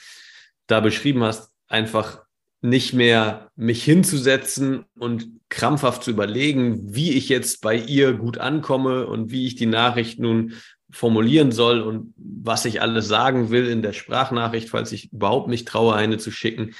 da 0.66 0.80
beschrieben 0.80 1.22
hast. 1.24 1.52
Einfach 1.68 2.24
nicht 2.60 2.92
mehr 2.92 3.50
mich 3.54 3.84
hinzusetzen 3.84 4.84
und 4.98 5.28
krampfhaft 5.48 6.02
zu 6.02 6.10
überlegen, 6.10 6.94
wie 6.94 7.12
ich 7.12 7.28
jetzt 7.28 7.62
bei 7.62 7.76
ihr 7.76 8.14
gut 8.14 8.38
ankomme 8.38 9.06
und 9.06 9.30
wie 9.30 9.46
ich 9.46 9.54
die 9.54 9.66
Nachricht 9.66 10.18
nun 10.18 10.54
formulieren 10.90 11.52
soll 11.52 11.80
und 11.80 12.14
was 12.16 12.64
ich 12.64 12.80
alles 12.80 13.08
sagen 13.08 13.50
will 13.50 13.68
in 13.68 13.82
der 13.82 13.92
Sprachnachricht, 13.92 14.70
falls 14.70 14.92
ich 14.92 15.12
überhaupt 15.12 15.48
mich 15.48 15.64
traue, 15.64 15.94
eine 15.94 16.18
zu 16.18 16.30
schicken, 16.30 16.74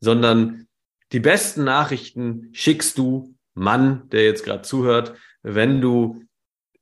sondern 0.00 0.66
die 1.12 1.20
besten 1.20 1.64
Nachrichten 1.64 2.48
schickst 2.52 2.98
du, 2.98 3.34
Mann, 3.54 4.08
der 4.10 4.24
jetzt 4.24 4.44
gerade 4.44 4.62
zuhört, 4.62 5.14
wenn 5.42 5.80
du 5.80 6.24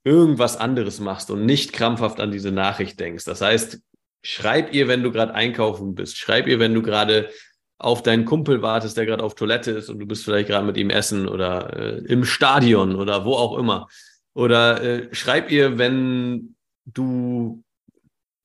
irgendwas 0.04 0.56
anderes 0.56 1.00
machst 1.00 1.30
und 1.30 1.44
nicht 1.44 1.72
krampfhaft 1.72 2.20
an 2.20 2.30
diese 2.30 2.52
Nachricht 2.52 2.98
denkst. 3.00 3.24
Das 3.24 3.40
heißt, 3.40 3.80
schreib 4.22 4.72
ihr, 4.72 4.88
wenn 4.88 5.02
du 5.02 5.12
gerade 5.12 5.34
einkaufen 5.34 5.94
bist, 5.94 6.16
schreib 6.16 6.46
ihr, 6.46 6.58
wenn 6.58 6.74
du 6.74 6.82
gerade 6.82 7.30
auf 7.78 8.02
deinen 8.02 8.24
Kumpel 8.24 8.62
wartest, 8.62 8.96
der 8.96 9.06
gerade 9.06 9.24
auf 9.24 9.34
Toilette 9.34 9.72
ist 9.72 9.88
und 9.88 9.98
du 9.98 10.06
bist 10.06 10.24
vielleicht 10.24 10.48
gerade 10.48 10.66
mit 10.66 10.76
ihm 10.76 10.90
essen 10.90 11.26
oder 11.26 11.76
äh, 11.76 11.98
im 12.06 12.24
Stadion 12.24 12.94
oder 12.94 13.24
wo 13.24 13.34
auch 13.34 13.58
immer. 13.58 13.88
Oder 14.34 14.82
äh, 14.82 15.14
schreib 15.14 15.50
ihr, 15.50 15.78
wenn 15.78 16.54
du 16.84 17.62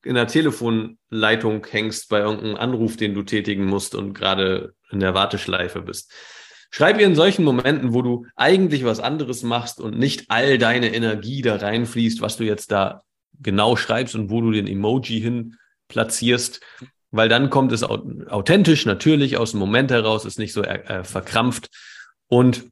in 0.04 0.16
der 0.16 0.28
Telefonleitung 0.28 1.66
hängst 1.66 2.10
bei 2.10 2.20
irgendeinem 2.20 2.58
Anruf, 2.58 2.96
den 2.96 3.14
du 3.14 3.24
tätigen 3.24 3.66
musst 3.66 3.96
und 3.96 4.14
gerade 4.14 4.74
in 4.92 5.00
der 5.00 5.16
Warteschleife 5.16 5.82
bist. 5.82 6.12
Schreib 6.70 7.00
ihr 7.00 7.08
in 7.08 7.16
solchen 7.16 7.44
Momenten, 7.44 7.94
wo 7.94 8.02
du 8.02 8.26
eigentlich 8.36 8.84
was 8.86 9.00
anderes 9.00 9.44
machst 9.44 9.80
und 9.80 9.98
nicht 9.98 10.26
all 10.30 10.58
deine 10.58 10.94
Energie 10.94 11.42
da 11.42 11.56
reinfließt, 11.56 12.22
was 12.22 12.38
du 12.38 12.44
jetzt 12.44 12.72
da 12.72 13.04
genau 13.42 13.76
schreibst 13.76 14.16
und 14.16 14.30
wo 14.30 14.42
du 14.42 14.52
den 14.52 14.68
Emoji 14.68 15.20
hin 15.20 15.56
platzierst, 15.88 16.62
weil 17.12 17.30
dann 17.30 17.50
kommt 17.50 17.72
es 17.72 17.84
authentisch, 17.84 18.86
natürlich 18.86 19.38
aus 19.38 19.52
dem 19.52 19.60
Moment 19.60 19.92
heraus, 19.92 20.26
ist 20.26 20.40
nicht 20.40 20.54
so 20.54 20.64
äh, 20.64 21.04
verkrampft. 21.04 21.70
Und 22.28 22.66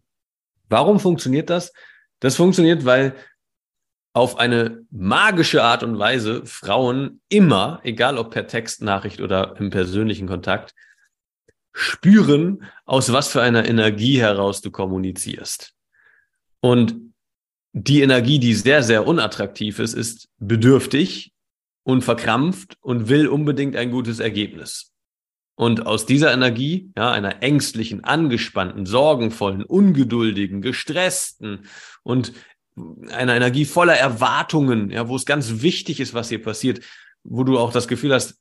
warum 0.70 1.00
funktioniert 1.00 1.50
das? 1.50 1.72
Das 2.20 2.36
funktioniert, 2.36 2.86
weil 2.86 3.15
auf 4.13 4.38
eine 4.38 4.86
magische 4.91 5.63
Art 5.63 5.84
und 5.84 5.98
Weise 5.98 6.46
Frauen 6.46 7.22
immer, 7.29 7.79
egal 7.84 8.17
ob 8.17 8.32
per 8.32 8.48
Textnachricht 8.48 9.20
oder 9.20 9.55
im 9.58 9.72
persönlichen 9.72 10.27
Kontakt, 10.27 10.75
spüren, 11.74 12.63
aus 12.86 13.12
was 13.12 13.29
für 13.29 13.41
einer 13.41 13.67
Energie 13.67 14.20
heraus 14.20 14.62
du 14.62 14.70
kommunizierst. 14.70 15.74
Und 16.62 16.96
die 17.74 18.01
Energie, 18.01 18.38
die 18.38 18.53
sehr, 18.53 18.84
sehr 18.84 19.08
unattraktiv 19.08 19.79
ist, 19.79 19.93
ist 19.96 20.29
bedürftig 20.38 21.34
und 21.82 22.03
verkrampft 22.03 22.77
und 22.82 23.10
will 23.10 23.27
unbedingt 23.27 23.75
ein 23.75 23.89
gutes 23.89 24.20
Ergebnis. 24.20 24.91
Und 25.55 25.86
aus 25.86 26.05
dieser 26.05 26.34
Energie, 26.34 26.91
ja, 26.96 27.12
einer 27.12 27.41
ängstlichen, 27.43 28.03
angespannten, 28.03 28.86
sorgenvollen, 28.86 29.63
ungeduldigen, 29.63 30.62
gestressten 30.62 31.67
und 32.03 32.34
einer 33.12 33.36
Energie 33.36 33.65
voller 33.65 33.96
Erwartungen, 33.96 34.89
ja, 34.89 35.08
wo 35.08 35.15
es 35.15 35.25
ganz 35.25 35.62
wichtig 35.62 36.00
ist, 36.00 36.13
was 36.13 36.30
hier 36.30 36.42
passiert, 36.42 36.82
wo 37.24 37.44
du 37.44 37.60
auch 37.60 37.72
das 37.72 37.88
Gefühl 37.88 38.13
hast, 38.13 38.39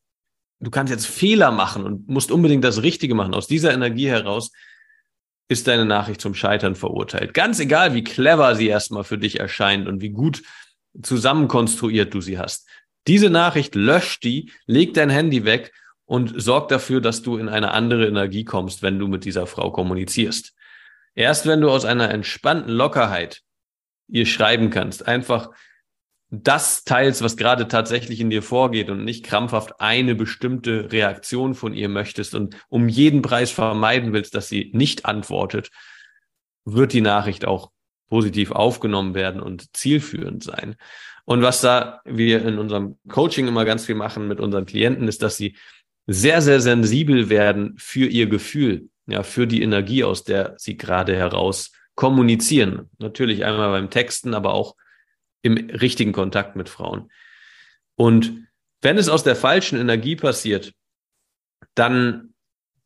du 0.61 0.71
kannst 0.71 0.91
jetzt 0.91 1.07
Fehler 1.07 1.51
machen 1.51 1.85
und 1.85 2.09
musst 2.09 2.31
unbedingt 2.31 2.65
das 2.65 2.83
Richtige 2.83 3.15
machen. 3.15 3.35
Aus 3.35 3.47
dieser 3.47 3.73
Energie 3.73 4.09
heraus 4.09 4.51
ist 5.49 5.69
deine 5.69 5.85
Nachricht 5.85 6.21
zum 6.21 6.35
Scheitern 6.35 6.75
verurteilt. 6.75 7.35
Ganz 7.35 7.61
egal, 7.61 7.95
wie 7.95 8.05
clever 8.05 8.55
sie 8.55 8.69
erstmal 8.69 9.05
für 9.05 9.19
dich 9.19 9.39
erscheint 9.41 9.87
und 9.87 10.01
wie 10.01 10.11
gut 10.11 10.43
zusammenkonstruiert 11.03 12.13
du 12.15 12.21
sie 12.21 12.39
hast. 12.39 12.69
Diese 13.07 13.31
Nachricht 13.31 13.75
löscht 13.75 14.25
die, 14.25 14.53
leg 14.67 14.95
dein 14.95 15.11
Handy 15.11 15.45
weg 15.45 15.73
und 16.05 16.41
sorg 16.41 16.69
dafür, 16.69 17.01
dass 17.01 17.23
du 17.23 17.37
in 17.37 17.49
eine 17.49 17.73
andere 17.73 18.07
Energie 18.07 18.45
kommst, 18.45 18.83
wenn 18.83 18.99
du 18.99 19.09
mit 19.09 19.25
dieser 19.25 19.47
Frau 19.47 19.71
kommunizierst. 19.71 20.55
Erst 21.15 21.47
wenn 21.47 21.61
du 21.61 21.71
aus 21.71 21.85
einer 21.85 22.11
entspannten 22.11 22.73
Lockerheit 22.73 23.43
ihr 24.13 24.27
schreiben 24.27 24.71
kannst, 24.71 25.09
einfach 25.09 25.51
das 26.31 26.85
teilst, 26.85 27.23
was 27.23 27.37
gerade 27.37 27.69
tatsächlich 27.69 28.21
in 28.21 28.31
dir 28.31 28.43
vorgeht 28.43 28.89
und 28.89 29.05
nicht 29.05 29.25
krampfhaft 29.25 29.81
eine 29.81 30.15
bestimmte 30.15 30.91
Reaktion 30.91 31.55
von 31.55 31.75
ihr 31.75 31.89
möchtest 31.89 32.35
und 32.35 32.57
um 32.69 32.89
jeden 32.89 33.21
Preis 33.21 33.51
vermeiden 33.51 34.13
willst, 34.13 34.35
dass 34.35 34.49
sie 34.49 34.71
nicht 34.73 35.05
antwortet, 35.05 35.71
wird 36.65 36.93
die 36.93 37.03
Nachricht 37.03 37.45
auch 37.45 37.71
positiv 38.09 38.51
aufgenommen 38.51 39.15
werden 39.15 39.43
und 39.43 39.77
zielführend 39.77 40.43
sein. 40.43 40.77
Und 41.25 41.43
was 41.43 41.61
da 41.61 42.01
wir 42.05 42.45
in 42.45 42.59
unserem 42.59 42.99
Coaching 43.09 43.47
immer 43.47 43.65
ganz 43.65 43.85
viel 43.85 43.95
machen 43.95 44.27
mit 44.27 44.41
unseren 44.41 44.67
Klienten, 44.67 45.09
ist, 45.09 45.23
dass 45.23 45.37
sie 45.37 45.57
sehr, 46.07 46.43
sehr 46.43 46.61
sensibel 46.61 47.29
werden 47.29 47.75
für 47.77 48.07
ihr 48.07 48.27
Gefühl, 48.27 48.89
ja, 49.07 49.23
für 49.23 49.47
die 49.47 49.63
Energie, 49.63 50.03
aus 50.03 50.25
der 50.25 50.55
sie 50.57 50.77
gerade 50.77 51.15
heraus 51.15 51.73
kommunizieren. 51.95 52.91
Natürlich 52.99 53.45
einmal 53.45 53.71
beim 53.71 53.91
Texten, 53.91 54.35
aber 54.35 54.55
auch 54.55 54.77
im 55.43 55.57
richtigen 55.57 56.13
Kontakt 56.13 56.57
mit 56.57 56.69
Frauen. 56.69 57.11
Und 57.97 58.49
wenn 58.81 58.99
es 58.99 59.09
aus 59.09 59.25
der 59.25 59.37
falschen 59.37 59.79
Energie 59.79 60.17
passiert, 60.17 60.73
dann 61.75 62.35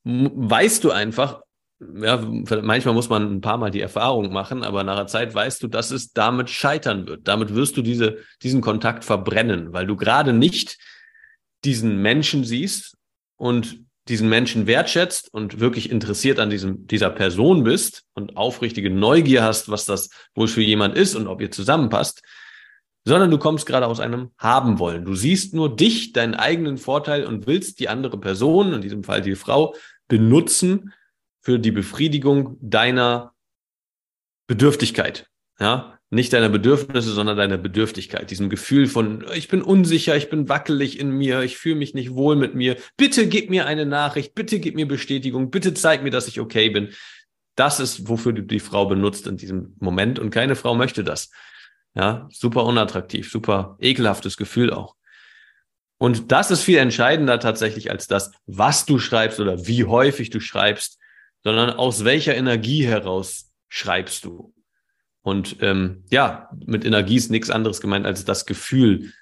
weißt 0.05 0.85
du 0.85 0.91
einfach, 0.91 1.43
ja, 1.79 2.17
manchmal 2.17 2.95
muss 2.95 3.09
man 3.09 3.37
ein 3.37 3.41
paar 3.41 3.59
Mal 3.59 3.71
die 3.71 3.81
Erfahrung 3.81 4.33
machen, 4.33 4.63
aber 4.63 4.83
nach 4.83 4.97
einer 4.97 5.07
Zeit 5.07 5.35
weißt 5.35 5.63
du, 5.63 5.69
dass 5.69 5.91
es 5.91 6.13
damit 6.13 6.49
scheitern 6.49 7.07
wird. 7.07 7.29
Damit 7.29 7.55
wirst 7.55 7.77
du 7.77 7.83
diese, 7.83 8.19
diesen 8.43 8.61
Kontakt 8.61 9.05
verbrennen, 9.05 9.73
weil 9.73 9.87
du 9.87 9.97
gerade 9.97 10.33
nicht 10.33 10.79
diesen 11.65 12.01
Menschen 12.01 12.45
siehst 12.45 12.97
und 13.37 13.86
diesen 14.09 14.29
Menschen 14.29 14.67
wertschätzt 14.67 15.33
und 15.33 15.61
wirklich 15.61 15.91
interessiert 15.91 16.39
an 16.39 16.51
diesem, 16.51 16.87
dieser 16.87 17.11
Person 17.11 17.65
bist 17.65 18.05
und 18.15 18.37
aufrichtige 18.37 18.91
Neugier 18.91 19.43
hast, 19.43 19.69
was 19.69 19.85
das 19.85 20.11
wohl 20.35 20.49
für 20.49 20.63
jemand 20.63 20.97
ist 20.97 21.15
und 21.17 21.27
ob 21.27 21.41
ihr 21.41 21.51
zusammenpasst, 21.51 22.23
sondern 23.05 23.31
du 23.31 23.39
kommst 23.39 23.67
gerade 23.67 23.87
aus 23.87 24.01
einem 24.01 24.31
haben 24.39 24.79
wollen. 24.79 25.05
Du 25.05 25.15
siehst 25.15 25.55
nur 25.55 25.75
dich, 25.75 26.13
deinen 26.13 26.35
eigenen 26.35 26.77
Vorteil 26.77 27.25
und 27.25 27.47
willst 27.47 27.81
die 27.81 27.89
andere 27.89 28.19
Person, 28.19 28.73
in 28.73 28.81
diesem 28.81 29.05
Fall 29.05 29.23
die 29.23 29.35
Frau, 29.35 29.75
benutzen 30.09 30.93
für 31.41 31.59
die 31.59 31.71
Befriedigung 31.73 32.59
deiner 32.61 33.33
Bedürftigkeit. 34.47 35.29
Ja, 35.59 35.96
nicht 36.11 36.33
deiner 36.33 36.49
Bedürfnisse, 36.49 37.13
sondern 37.13 37.37
deiner 37.37 37.59
Bedürftigkeit. 37.59 38.31
Diesem 38.31 38.49
Gefühl 38.49 38.87
von, 38.87 39.25
ich 39.35 39.49
bin 39.49 39.63
unsicher, 39.63 40.17
ich 40.17 40.31
bin 40.31 40.49
wackelig 40.49 41.01
in 41.01 41.11
mir, 41.11 41.43
ich 41.43 41.59
fühle 41.59 41.77
mich 41.77 41.95
nicht 41.95 42.15
wohl 42.15 42.37
mit 42.37 42.55
mir. 42.55 42.77
Bitte 42.97 43.27
gib 43.27 43.51
mir 43.51 43.67
eine 43.67 43.87
Nachricht, 43.87 44.35
bitte 44.35 44.61
gib 44.61 44.77
mir 44.77 44.87
Bestätigung, 44.87 45.51
bitte 45.51 45.75
zeig 45.75 46.03
mir, 46.03 46.11
dass 46.11 46.29
ich 46.29 46.41
okay 46.41 46.71
bin. 46.71 46.91
Das 47.57 47.81
ist, 47.81 48.09
wofür 48.09 48.33
du 48.33 48.43
die 48.43 48.61
Frau 48.61 48.87
benutzt 48.87 49.27
in 49.27 49.37
diesem 49.37 49.75
Moment 49.81 50.19
und 50.19 50.31
keine 50.31 50.55
Frau 50.55 50.75
möchte 50.75 51.03
das. 51.03 51.31
Ja, 51.95 52.29
super 52.31 52.65
unattraktiv, 52.65 53.31
super 53.31 53.77
ekelhaftes 53.81 54.37
Gefühl 54.37 54.73
auch. 54.73 54.95
Und 55.99 56.31
das 56.31 56.51
ist 56.51 56.63
viel 56.63 56.77
entscheidender 56.77 57.41
tatsächlich 57.41 57.91
als 57.91 58.07
das, 58.07 58.31
was 58.45 58.85
du 58.85 58.99
schreibst 58.99 59.41
oder 59.41 59.67
wie 59.67 59.85
häufig 59.85 60.29
du 60.29 60.41
schreibst, 60.41 60.99
sondern 61.43 61.71
aus 61.71 62.05
welcher 62.05 62.37
Energie 62.37 62.85
heraus 62.85 63.51
schreibst 63.69 64.25
du. 64.25 64.53
Und 65.27 65.57
ähm, 65.61 66.05
ja, 66.09 66.49
mit 66.65 66.85
Energie 66.85 67.17
ist 67.17 67.33
nichts 67.33 67.51
anderes 67.51 67.81
gemeint 67.81 68.07
als 68.07 68.25
das 68.25 68.47
Gefühl, 68.47 69.13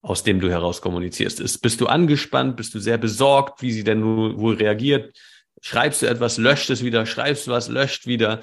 aus 0.00 0.22
dem 0.22 0.40
du 0.40 0.48
heraus 0.48 0.80
kommunizierst. 0.80 1.40
Ist, 1.40 1.58
bist 1.58 1.78
du 1.82 1.88
angespannt? 1.88 2.56
Bist 2.56 2.74
du 2.74 2.78
sehr 2.78 2.96
besorgt, 2.96 3.60
wie 3.60 3.70
sie 3.70 3.84
denn 3.84 4.02
wohl 4.02 4.54
reagiert? 4.54 5.14
Schreibst 5.60 6.00
du 6.00 6.06
etwas, 6.06 6.38
löscht 6.38 6.70
es 6.70 6.82
wieder, 6.82 7.04
schreibst 7.04 7.46
du 7.46 7.50
was, 7.50 7.68
löscht 7.68 8.06
wieder 8.06 8.40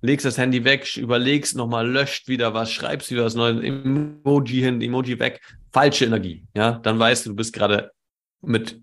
legst 0.00 0.26
das 0.26 0.38
Handy 0.38 0.64
weg, 0.64 0.96
überlegst 0.96 1.56
nochmal, 1.56 1.88
löscht 1.88 2.26
wieder 2.26 2.54
was, 2.54 2.72
schreibst 2.72 3.10
wieder 3.10 3.24
was 3.24 3.34
Neues, 3.34 3.62
Emoji 3.62 4.60
hin, 4.60 4.80
Emoji 4.80 5.18
weg, 5.18 5.40
falsche 5.72 6.06
Energie. 6.06 6.44
Ja, 6.54 6.72
dann 6.72 6.98
weißt 6.98 7.26
du, 7.26 7.30
du 7.30 7.36
bist 7.36 7.52
gerade 7.52 7.92
mit, 8.40 8.80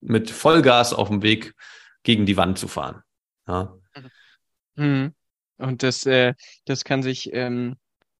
mit 0.00 0.30
Vollgas 0.30 0.92
auf 0.92 1.08
dem 1.08 1.22
Weg, 1.22 1.54
gegen 2.02 2.26
die 2.26 2.36
Wand 2.36 2.58
zu 2.58 2.68
fahren. 2.68 3.02
Ja. 3.48 3.74
Mhm. 4.76 5.14
Und 5.58 5.82
das, 5.82 6.06
äh, 6.06 6.34
das 6.64 6.84
kann 6.84 7.02
sich 7.02 7.32
ähm, 7.32 7.76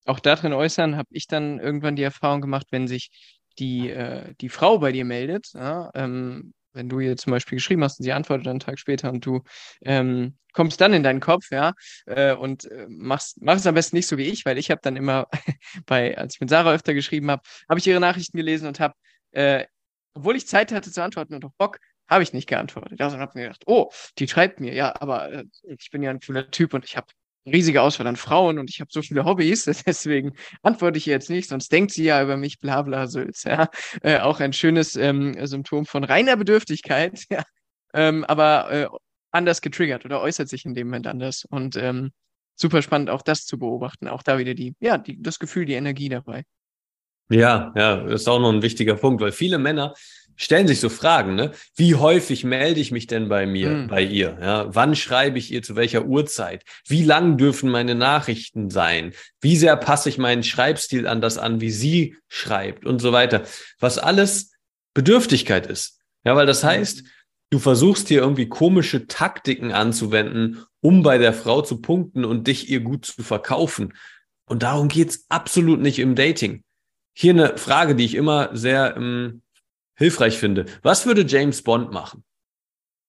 auch 0.06 0.20
darin 0.20 0.52
äußern, 0.52 0.96
habe 0.96 1.08
ich 1.10 1.26
dann 1.26 1.58
irgendwann 1.58 1.96
die 1.96 2.02
Erfahrung 2.02 2.40
gemacht, 2.40 2.66
wenn 2.70 2.88
sich 2.88 3.10
die, 3.58 3.90
äh, 3.90 4.34
die 4.40 4.48
Frau 4.48 4.78
bei 4.78 4.92
dir 4.92 5.04
meldet, 5.04 5.52
ja, 5.54 5.90
ähm, 5.94 6.52
wenn 6.72 6.88
du 6.88 6.98
ihr 7.00 7.16
zum 7.16 7.30
Beispiel 7.30 7.56
geschrieben 7.56 7.84
hast 7.84 8.00
und 8.00 8.04
sie 8.04 8.12
antwortet 8.12 8.48
einen 8.48 8.60
Tag 8.60 8.78
später 8.78 9.10
und 9.10 9.24
du 9.24 9.42
ähm, 9.82 10.36
kommst 10.52 10.80
dann 10.80 10.92
in 10.92 11.02
deinen 11.02 11.20
Kopf, 11.20 11.50
ja, 11.50 11.72
äh, 12.06 12.34
und 12.34 12.70
äh, 12.70 12.86
machst, 12.88 13.38
es 13.40 13.66
am 13.66 13.74
besten 13.74 13.96
nicht 13.96 14.08
so 14.08 14.18
wie 14.18 14.24
ich, 14.24 14.44
weil 14.44 14.58
ich 14.58 14.70
habe 14.70 14.80
dann 14.82 14.96
immer 14.96 15.28
bei, 15.86 16.16
als 16.18 16.34
ich 16.34 16.40
mit 16.40 16.50
Sarah 16.50 16.72
öfter 16.72 16.94
geschrieben 16.94 17.30
habe, 17.30 17.42
habe 17.68 17.78
ich 17.78 17.86
ihre 17.86 18.00
Nachrichten 18.00 18.36
gelesen 18.36 18.66
und 18.66 18.80
habe, 18.80 18.94
äh, 19.32 19.66
obwohl 20.14 20.36
ich 20.36 20.46
Zeit 20.46 20.72
hatte 20.72 20.90
zu 20.90 21.02
antworten 21.02 21.34
und 21.34 21.44
auch 21.44 21.54
Bock, 21.58 21.78
habe 22.08 22.22
ich 22.22 22.32
nicht 22.32 22.48
geantwortet. 22.48 23.00
Also 23.00 23.18
habe 23.18 23.32
mir 23.34 23.44
gedacht, 23.44 23.62
oh, 23.66 23.90
die 24.18 24.28
schreibt 24.28 24.60
mir, 24.60 24.74
ja, 24.74 24.94
aber 25.00 25.32
äh, 25.32 25.44
ich 25.62 25.90
bin 25.90 26.02
ja 26.02 26.10
ein 26.10 26.20
cooler 26.20 26.50
Typ 26.50 26.74
und 26.74 26.84
ich 26.84 26.96
habe 26.96 27.06
riesige 27.46 27.82
Auswahl 27.82 28.06
an 28.06 28.16
Frauen 28.16 28.58
und 28.58 28.70
ich 28.70 28.80
habe 28.80 28.88
so 28.92 29.02
viele 29.02 29.24
Hobbys, 29.24 29.64
deswegen 29.86 30.32
antworte 30.62 30.98
ich 30.98 31.06
jetzt 31.06 31.30
nicht, 31.30 31.48
sonst 31.48 31.70
denkt 31.70 31.92
sie 31.92 32.04
ja 32.04 32.22
über 32.22 32.36
mich, 32.36 32.58
bla 32.58 32.82
bla 32.82 33.06
Sülz. 33.06 33.44
Ja. 33.44 33.68
Äh, 34.02 34.20
auch 34.20 34.40
ein 34.40 34.52
schönes 34.52 34.96
ähm, 34.96 35.34
Symptom 35.46 35.86
von 35.86 36.04
reiner 36.04 36.36
Bedürftigkeit, 36.36 37.24
ja. 37.30 37.42
Ähm, 37.92 38.24
aber 38.24 38.70
äh, 38.72 38.88
anders 39.30 39.60
getriggert 39.60 40.04
oder 40.04 40.20
äußert 40.20 40.48
sich 40.48 40.64
in 40.64 40.74
dem 40.74 40.88
Moment 40.88 41.06
anders. 41.06 41.44
Und 41.48 41.76
ähm, 41.76 42.12
super 42.56 42.82
spannend, 42.82 43.10
auch 43.10 43.22
das 43.22 43.44
zu 43.44 43.58
beobachten. 43.58 44.08
Auch 44.08 44.22
da 44.22 44.38
wieder 44.38 44.54
die, 44.54 44.74
ja, 44.80 44.98
die, 44.98 45.20
das 45.20 45.38
Gefühl, 45.38 45.64
die 45.64 45.74
Energie 45.74 46.08
dabei. 46.08 46.44
Ja, 47.30 47.72
ja, 47.74 48.06
ist 48.06 48.28
auch 48.28 48.38
noch 48.38 48.52
ein 48.52 48.62
wichtiger 48.62 48.96
Punkt, 48.96 49.22
weil 49.22 49.32
viele 49.32 49.58
Männer 49.58 49.94
stellen 50.36 50.66
sich 50.66 50.80
so 50.80 50.88
Fragen, 50.88 51.34
ne? 51.34 51.52
Wie 51.76 51.94
häufig 51.94 52.44
melde 52.44 52.80
ich 52.80 52.90
mich 52.90 53.06
denn 53.06 53.28
bei 53.28 53.46
mir, 53.46 53.70
mhm. 53.70 53.86
bei 53.88 54.02
ihr? 54.02 54.38
Ja, 54.40 54.74
wann 54.74 54.96
schreibe 54.96 55.38
ich 55.38 55.52
ihr 55.52 55.62
zu 55.62 55.76
welcher 55.76 56.04
Uhrzeit? 56.04 56.64
Wie 56.86 57.04
lang 57.04 57.36
dürfen 57.36 57.70
meine 57.70 57.94
Nachrichten 57.94 58.70
sein? 58.70 59.12
Wie 59.40 59.56
sehr 59.56 59.76
passe 59.76 60.08
ich 60.08 60.18
meinen 60.18 60.42
Schreibstil 60.42 61.06
an 61.06 61.20
das 61.20 61.38
an, 61.38 61.60
wie 61.60 61.70
sie 61.70 62.16
schreibt 62.28 62.84
und 62.84 63.00
so 63.00 63.12
weiter? 63.12 63.44
Was 63.78 63.98
alles 63.98 64.52
Bedürftigkeit 64.94 65.66
ist. 65.66 66.00
Ja, 66.24 66.36
weil 66.36 66.46
das 66.46 66.62
hm. 66.62 66.70
heißt, 66.70 67.04
du 67.50 67.58
versuchst 67.58 68.08
hier 68.08 68.20
irgendwie 68.20 68.48
komische 68.48 69.06
Taktiken 69.06 69.72
anzuwenden, 69.72 70.64
um 70.80 71.02
bei 71.02 71.18
der 71.18 71.32
Frau 71.32 71.62
zu 71.62 71.80
punkten 71.80 72.24
und 72.24 72.46
dich 72.46 72.70
ihr 72.70 72.80
gut 72.80 73.04
zu 73.04 73.22
verkaufen. 73.22 73.94
Und 74.46 74.62
darum 74.62 74.88
geht's 74.88 75.26
absolut 75.28 75.80
nicht 75.80 75.98
im 75.98 76.14
Dating. 76.14 76.62
Hier 77.16 77.32
eine 77.32 77.56
Frage, 77.58 77.94
die 77.94 78.04
ich 78.04 78.14
immer 78.14 78.50
sehr 78.52 78.96
ähm, 78.96 79.42
hilfreich 79.94 80.38
finde. 80.38 80.66
Was 80.82 81.06
würde 81.06 81.24
James 81.26 81.62
Bond 81.62 81.92
machen? 81.92 82.24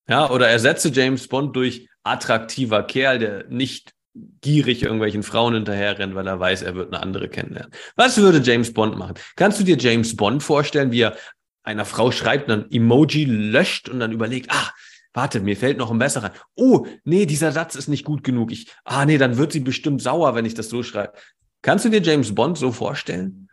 Ja, 0.07 0.29
oder 0.29 0.47
ersetze 0.47 0.89
James 0.89 1.27
Bond 1.27 1.55
durch 1.55 1.89
attraktiver 2.03 2.83
Kerl, 2.83 3.19
der 3.19 3.47
nicht 3.47 3.93
gierig 4.41 4.83
irgendwelchen 4.83 5.23
Frauen 5.23 5.55
hinterher 5.55 5.97
rennt, 5.99 6.15
weil 6.15 6.27
er 6.27 6.39
weiß, 6.39 6.61
er 6.61 6.75
wird 6.75 6.93
eine 6.93 7.01
andere 7.01 7.27
kennenlernen. 7.27 7.71
Was 7.95 8.17
würde 8.17 8.39
James 8.39 8.73
Bond 8.73 8.97
machen? 8.97 9.15
Kannst 9.35 9.59
du 9.59 9.63
dir 9.63 9.77
James 9.77 10.15
Bond 10.15 10.41
vorstellen, 10.41 10.91
wie 10.91 11.01
er 11.01 11.17
einer 11.63 11.85
Frau 11.85 12.11
schreibt, 12.11 12.49
dann 12.49 12.69
Emoji 12.71 13.25
löscht 13.25 13.89
und 13.89 13.99
dann 13.99 14.11
überlegt, 14.11 14.51
ah, 14.51 14.71
warte, 15.13 15.39
mir 15.39 15.57
fällt 15.57 15.77
noch 15.77 15.91
ein 15.91 15.97
besserer. 15.97 16.31
Oh, 16.55 16.85
nee, 17.03 17.25
dieser 17.25 17.51
Satz 17.51 17.75
ist 17.75 17.87
nicht 17.87 18.05
gut 18.05 18.23
genug. 18.23 18.51
Ich, 18.51 18.71
ah, 18.83 19.05
nee, 19.05 19.17
dann 19.17 19.37
wird 19.37 19.51
sie 19.51 19.59
bestimmt 19.59 20.01
sauer, 20.01 20.35
wenn 20.35 20.45
ich 20.45 20.53
das 20.53 20.69
so 20.69 20.83
schreibe. 20.83 21.13
Kannst 21.61 21.83
du 21.83 21.89
dir 21.89 22.01
James 22.01 22.35
Bond 22.35 22.57
so 22.57 22.71
vorstellen? 22.71 23.49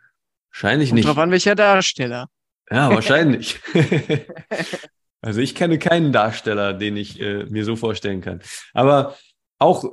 Wahrscheinlich 0.51 0.93
nicht. 0.93 1.07
Drauf 1.07 1.17
an 1.17 1.31
welcher 1.31 1.55
Darsteller. 1.55 2.27
Ja, 2.69 2.89
wahrscheinlich. 2.89 3.59
also 5.21 5.41
ich 5.41 5.55
kenne 5.55 5.79
keinen 5.79 6.11
Darsteller, 6.11 6.73
den 6.73 6.97
ich 6.97 7.19
äh, 7.19 7.45
mir 7.45 7.65
so 7.65 7.75
vorstellen 7.75 8.21
kann. 8.21 8.41
Aber 8.73 9.17
auch 9.59 9.85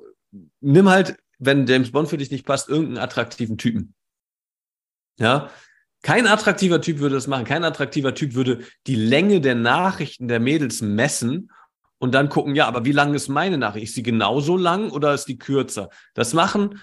nimm 0.61 0.89
halt, 0.89 1.17
wenn 1.39 1.67
James 1.67 1.93
Bond 1.93 2.09
für 2.09 2.17
dich 2.17 2.31
nicht 2.31 2.47
passt, 2.47 2.69
irgendeinen 2.69 2.99
attraktiven 2.99 3.59
Typen. 3.59 3.95
Ja, 5.19 5.51
kein 6.03 6.27
attraktiver 6.27 6.81
Typ 6.81 6.99
würde 6.99 7.17
das 7.17 7.27
machen. 7.27 7.45
Kein 7.45 7.65
attraktiver 7.65 8.15
Typ 8.15 8.35
würde 8.35 8.61
die 8.87 8.95
Länge 8.95 9.41
der 9.41 9.55
Nachrichten 9.55 10.29
der 10.29 10.41
Mädels 10.41 10.81
messen 10.81 11.51
und 11.99 12.15
dann 12.15 12.31
gucken, 12.31 12.55
ja, 12.55 12.67
aber 12.67 12.87
wie 12.87 12.93
lang 12.93 13.13
ist 13.13 13.29
meine 13.29 13.59
Nachricht? 13.59 13.89
Ist 13.89 13.95
sie 13.95 14.03
genauso 14.03 14.57
lang 14.57 14.91
oder 14.91 15.13
ist 15.13 15.27
die 15.27 15.39
kürzer? 15.39 15.91
Das 16.15 16.33
machen 16.33 16.81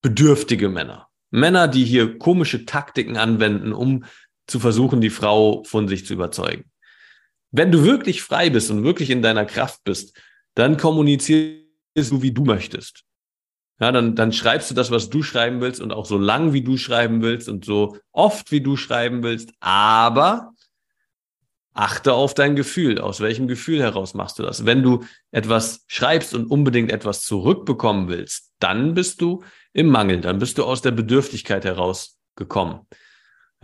bedürftige 0.00 0.68
Männer. 0.68 1.08
Männer, 1.30 1.68
die 1.68 1.84
hier 1.84 2.18
komische 2.18 2.64
Taktiken 2.64 3.16
anwenden, 3.16 3.72
um 3.72 4.04
zu 4.46 4.60
versuchen, 4.60 5.00
die 5.00 5.10
Frau 5.10 5.64
von 5.64 5.88
sich 5.88 6.06
zu 6.06 6.14
überzeugen. 6.14 6.70
Wenn 7.50 7.70
du 7.70 7.84
wirklich 7.84 8.22
frei 8.22 8.50
bist 8.50 8.70
und 8.70 8.84
wirklich 8.84 9.10
in 9.10 9.22
deiner 9.22 9.44
Kraft 9.44 9.84
bist, 9.84 10.20
dann 10.54 10.76
kommunizierst 10.76 11.62
du, 11.94 12.22
wie 12.22 12.32
du 12.32 12.44
möchtest. 12.44 13.04
Ja, 13.80 13.90
dann, 13.90 14.14
dann 14.14 14.32
schreibst 14.32 14.70
du 14.70 14.74
das, 14.74 14.90
was 14.90 15.10
du 15.10 15.22
schreiben 15.22 15.60
willst 15.60 15.80
und 15.80 15.92
auch 15.92 16.06
so 16.06 16.16
lang, 16.16 16.52
wie 16.52 16.62
du 16.62 16.76
schreiben 16.76 17.22
willst 17.22 17.48
und 17.48 17.64
so 17.64 17.98
oft, 18.12 18.52
wie 18.52 18.60
du 18.60 18.76
schreiben 18.76 19.22
willst. 19.22 19.52
Aber 19.60 20.52
achte 21.74 22.14
auf 22.14 22.34
dein 22.34 22.56
Gefühl. 22.56 23.00
Aus 23.00 23.20
welchem 23.20 23.48
Gefühl 23.48 23.82
heraus 23.82 24.14
machst 24.14 24.38
du 24.38 24.42
das? 24.42 24.64
Wenn 24.64 24.82
du 24.82 25.04
etwas 25.32 25.84
schreibst 25.88 26.34
und 26.34 26.46
unbedingt 26.46 26.92
etwas 26.92 27.22
zurückbekommen 27.22 28.08
willst, 28.08 28.52
dann 28.60 28.94
bist 28.94 29.20
du 29.20 29.42
im 29.72 29.88
Mangel. 29.88 30.20
Dann 30.20 30.38
bist 30.38 30.56
du 30.58 30.64
aus 30.64 30.82
der 30.82 30.92
Bedürftigkeit 30.92 31.64
heraus 31.64 32.18
gekommen. 32.36 32.86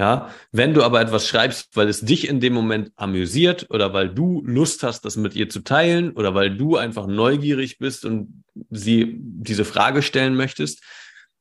Ja, 0.01 0.31
wenn 0.51 0.73
du 0.73 0.83
aber 0.83 0.99
etwas 1.03 1.29
schreibst, 1.29 1.77
weil 1.77 1.87
es 1.87 2.01
dich 2.01 2.27
in 2.27 2.41
dem 2.41 2.55
Moment 2.55 2.91
amüsiert 2.97 3.67
oder 3.69 3.93
weil 3.93 4.09
du 4.09 4.43
Lust 4.47 4.83
hast, 4.83 5.05
das 5.05 5.19
mit 5.19 5.37
ihr 5.37 5.51
zu 5.51 5.61
teilen 5.61 6.13
oder 6.13 6.35
weil 6.35 6.57
du 6.57 6.79
einfach 6.79 7.07
neugierig 7.07 7.77
bist 7.77 8.07
und 8.07 8.43
sie 8.71 9.19
diese 9.19 9.67
Frage 9.67 10.01
stellen 10.01 10.37
möchtest, 10.37 10.83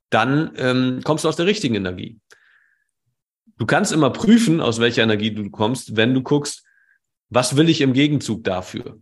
dann 0.09 0.51
ähm, 0.57 0.99
kommst 1.05 1.23
du 1.23 1.29
aus 1.29 1.37
der 1.37 1.45
richtigen 1.45 1.75
Energie. 1.75 2.19
Du 3.55 3.65
kannst 3.65 3.93
immer 3.93 4.09
prüfen, 4.09 4.59
aus 4.59 4.81
welcher 4.81 5.03
Energie 5.03 5.31
du 5.31 5.49
kommst, 5.49 5.95
wenn 5.95 6.13
du 6.13 6.21
guckst, 6.21 6.65
was 7.29 7.55
will 7.55 7.69
ich 7.69 7.79
im 7.79 7.93
Gegenzug 7.93 8.43
dafür? 8.43 8.99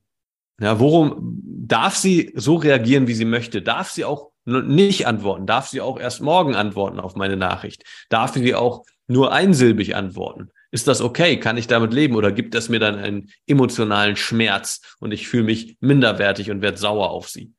Ja, 0.62 0.80
worum 0.80 1.42
darf 1.44 1.96
sie 1.96 2.32
so 2.36 2.58
reagieren, 2.58 3.08
wie 3.08 3.16
sie 3.16 3.26
möchte? 3.26 3.64
Darf 3.64 3.90
sie 3.90 4.06
auch 4.06 4.34
nicht 4.46 5.08
antworten? 5.08 5.48
Darf 5.48 5.68
sie 5.68 5.82
auch 5.82 6.00
erst 6.00 6.22
morgen 6.22 6.54
antworten 6.54 7.00
auf 7.00 7.16
meine 7.16 7.38
Nachricht? 7.38 7.84
Darf 8.10 8.36
sie 8.36 8.54
auch 8.54 8.86
nur 9.08 9.32
einsilbig 9.32 9.96
antworten. 9.96 10.52
Ist 10.72 10.88
das 10.88 11.02
okay? 11.02 11.40
Kann 11.40 11.58
ich 11.58 11.68
damit 11.68 11.94
leben 11.94 12.16
oder 12.16 12.32
gibt 12.32 12.54
es 12.54 12.70
mir 12.70 12.80
dann 12.80 12.96
einen 12.96 13.32
emotionalen 13.46 14.16
Schmerz 14.16 14.82
und 15.00 15.14
ich 15.14 15.28
fühle 15.28 15.44
mich 15.44 15.78
minderwertig 15.80 16.52
und 16.52 16.62
werde 16.62 16.78
sauer 16.78 17.10
auf 17.10 17.30
sie? 17.30 17.54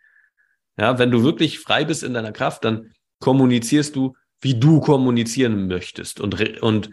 Ja, 0.79 0.99
wenn 0.99 1.11
du 1.11 1.25
wirklich 1.25 1.59
frei 1.59 1.85
bist 1.85 2.03
in 2.03 2.15
deiner 2.15 2.33
Kraft, 2.33 2.65
dann 2.65 2.93
kommunizierst 3.21 3.97
du, 3.97 4.15
wie 4.41 4.55
du 4.55 4.81
kommunizieren 4.81 5.67
möchtest 5.67 6.21
und, 6.21 6.63
und 6.63 6.91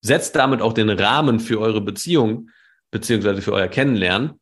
setzt 0.00 0.34
damit 0.36 0.62
auch 0.62 0.72
den 0.72 0.90
Rahmen 0.90 1.38
für 1.38 1.60
eure 1.60 1.80
Beziehung 1.80 2.50
beziehungsweise 2.90 3.42
für 3.42 3.52
euer 3.52 3.68
Kennenlernen, 3.68 4.40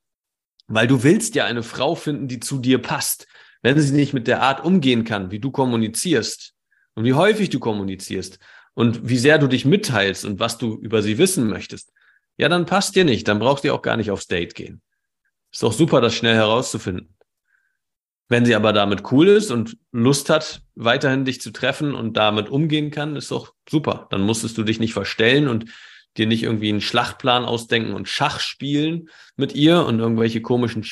weil 0.69 0.87
du 0.87 1.03
willst 1.03 1.35
ja 1.35 1.45
eine 1.45 1.63
Frau 1.63 1.95
finden, 1.95 2.29
die 2.29 2.41
zu 2.41 2.59
dir 2.59 2.81
passt. 2.81 3.27
Wenn 3.63 3.79
sie 3.81 3.95
nicht 3.95 4.13
mit 4.13 4.29
der 4.29 4.43
Art 4.43 4.65
umgehen 4.65 5.05
kann, 5.05 5.31
wie 5.31 5.41
du 5.41 5.50
kommunizierst 5.50 6.55
und 6.95 7.05
wie 7.05 7.15
häufig 7.15 7.50
du 7.50 7.59
kommunizierst, 7.59 8.39
und 8.76 9.08
wie 9.08 9.17
sehr 9.17 9.39
du 9.39 9.47
dich 9.47 9.65
mitteilst 9.65 10.26
und 10.26 10.39
was 10.39 10.58
du 10.58 10.75
über 10.75 11.00
sie 11.00 11.17
wissen 11.17 11.49
möchtest, 11.49 11.93
ja, 12.36 12.50
dann 12.50 12.67
passt 12.67 12.95
dir 12.95 13.06
nicht. 13.06 13.26
Dann 13.26 13.39
brauchst 13.39 13.65
du 13.65 13.73
auch 13.73 13.80
gar 13.80 13.97
nicht 13.97 14.10
aufs 14.10 14.26
Date 14.26 14.54
gehen. 14.54 14.82
Ist 15.50 15.62
doch 15.62 15.73
super, 15.73 16.02
das 16.02 16.15
schnell 16.15 16.34
herauszufinden. 16.34 17.17
Wenn 18.28 18.45
sie 18.45 18.54
aber 18.54 18.75
damit 18.75 19.10
cool 19.12 19.28
ist 19.28 19.50
und 19.50 19.78
Lust 19.93 20.28
hat, 20.28 20.60
weiterhin 20.75 21.25
dich 21.25 21.41
zu 21.41 21.52
treffen 21.52 21.95
und 21.95 22.19
damit 22.19 22.50
umgehen 22.50 22.91
kann, 22.91 23.17
ist 23.17 23.30
doch 23.30 23.54
super. 23.67 24.08
Dann 24.10 24.21
musstest 24.21 24.58
du 24.58 24.62
dich 24.62 24.78
nicht 24.78 24.93
verstellen 24.93 25.49
und 25.49 25.65
dir 26.19 26.26
nicht 26.26 26.43
irgendwie 26.43 26.69
einen 26.69 26.82
Schlachtplan 26.82 27.47
ausdenken 27.47 27.95
und 27.95 28.08
Schach 28.08 28.41
spielen 28.41 29.08
mit 29.36 29.54
ihr 29.54 29.86
und 29.86 30.00
irgendwelche 30.00 30.43
komischen 30.43 30.84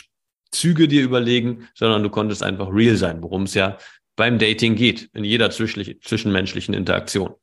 Züge 0.52 0.88
dir 0.88 1.02
überlegen, 1.02 1.68
sondern 1.74 2.02
du 2.02 2.08
konntest 2.08 2.42
einfach 2.42 2.68
real 2.72 2.96
sein, 2.96 3.22
worum 3.22 3.42
es 3.42 3.52
ja 3.52 3.76
beim 4.16 4.38
Dating 4.38 4.74
geht, 4.74 5.10
in 5.12 5.24
jeder 5.24 5.50
zwischenmenschlichen 5.50 6.72
Interaktion. 6.72 7.34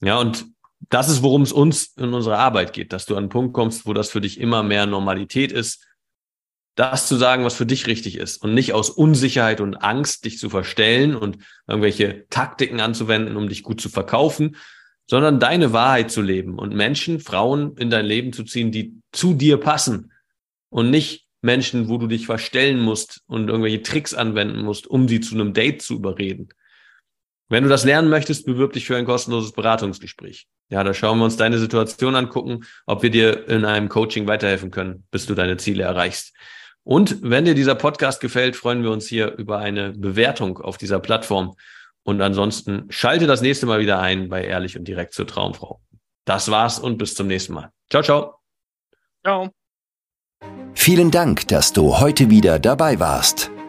Ja, 0.00 0.18
und 0.18 0.46
das 0.88 1.08
ist, 1.08 1.22
worum 1.22 1.42
es 1.42 1.52
uns 1.52 1.94
in 1.96 2.12
unserer 2.12 2.38
Arbeit 2.38 2.72
geht, 2.72 2.92
dass 2.92 3.06
du 3.06 3.14
an 3.14 3.24
einen 3.24 3.28
Punkt 3.28 3.54
kommst, 3.54 3.86
wo 3.86 3.92
das 3.92 4.10
für 4.10 4.20
dich 4.20 4.40
immer 4.40 4.62
mehr 4.62 4.86
Normalität 4.86 5.52
ist, 5.52 5.84
das 6.76 7.08
zu 7.08 7.16
sagen, 7.16 7.44
was 7.44 7.54
für 7.54 7.64
dich 7.64 7.86
richtig 7.86 8.16
ist 8.18 8.36
und 8.42 8.52
nicht 8.52 8.74
aus 8.74 8.90
Unsicherheit 8.90 9.62
und 9.62 9.76
Angst 9.76 10.26
dich 10.26 10.38
zu 10.38 10.50
verstellen 10.50 11.16
und 11.16 11.38
irgendwelche 11.66 12.26
Taktiken 12.28 12.80
anzuwenden, 12.80 13.36
um 13.36 13.48
dich 13.48 13.62
gut 13.62 13.80
zu 13.80 13.88
verkaufen, 13.88 14.56
sondern 15.08 15.40
deine 15.40 15.72
Wahrheit 15.72 16.10
zu 16.10 16.20
leben 16.20 16.58
und 16.58 16.74
Menschen, 16.74 17.20
Frauen 17.20 17.76
in 17.78 17.88
dein 17.88 18.04
Leben 18.04 18.32
zu 18.34 18.44
ziehen, 18.44 18.72
die 18.72 19.00
zu 19.12 19.32
dir 19.32 19.56
passen 19.56 20.12
und 20.68 20.90
nicht 20.90 21.26
Menschen, 21.40 21.88
wo 21.88 21.96
du 21.96 22.08
dich 22.08 22.26
verstellen 22.26 22.80
musst 22.80 23.22
und 23.26 23.48
irgendwelche 23.48 23.82
Tricks 23.82 24.12
anwenden 24.12 24.62
musst, 24.62 24.86
um 24.86 25.08
sie 25.08 25.20
zu 25.20 25.34
einem 25.34 25.54
Date 25.54 25.80
zu 25.80 25.94
überreden. 25.94 26.48
Wenn 27.48 27.62
du 27.62 27.68
das 27.68 27.84
lernen 27.84 28.08
möchtest, 28.08 28.44
bewirb 28.46 28.72
dich 28.72 28.86
für 28.86 28.96
ein 28.96 29.04
kostenloses 29.04 29.52
Beratungsgespräch. 29.52 30.46
Ja, 30.68 30.82
da 30.82 30.92
schauen 30.94 31.18
wir 31.18 31.24
uns 31.24 31.36
deine 31.36 31.58
Situation 31.58 32.16
angucken, 32.16 32.64
ob 32.86 33.02
wir 33.02 33.10
dir 33.10 33.48
in 33.48 33.64
einem 33.64 33.88
Coaching 33.88 34.26
weiterhelfen 34.26 34.70
können, 34.70 35.04
bis 35.10 35.26
du 35.26 35.34
deine 35.34 35.56
Ziele 35.56 35.84
erreichst. 35.84 36.34
Und 36.82 37.18
wenn 37.22 37.44
dir 37.44 37.54
dieser 37.54 37.74
Podcast 37.74 38.20
gefällt, 38.20 38.56
freuen 38.56 38.82
wir 38.82 38.90
uns 38.90 39.06
hier 39.06 39.36
über 39.36 39.58
eine 39.58 39.92
Bewertung 39.92 40.58
auf 40.58 40.76
dieser 40.76 40.98
Plattform. 41.00 41.54
Und 42.04 42.20
ansonsten 42.20 42.86
schalte 42.90 43.26
das 43.26 43.40
nächste 43.42 43.66
Mal 43.66 43.80
wieder 43.80 43.98
ein 43.98 44.28
bei 44.28 44.44
Ehrlich 44.44 44.78
und 44.78 44.86
Direkt 44.86 45.12
zur 45.12 45.26
Traumfrau. 45.26 45.80
Das 46.24 46.50
war's 46.50 46.78
und 46.78 46.98
bis 46.98 47.14
zum 47.14 47.26
nächsten 47.26 47.54
Mal. 47.54 47.70
Ciao, 47.90 48.02
ciao. 48.02 48.34
Ciao. 49.24 49.50
Vielen 50.74 51.10
Dank, 51.10 51.48
dass 51.48 51.72
du 51.72 51.98
heute 51.98 52.30
wieder 52.30 52.58
dabei 52.58 53.00
warst. 53.00 53.50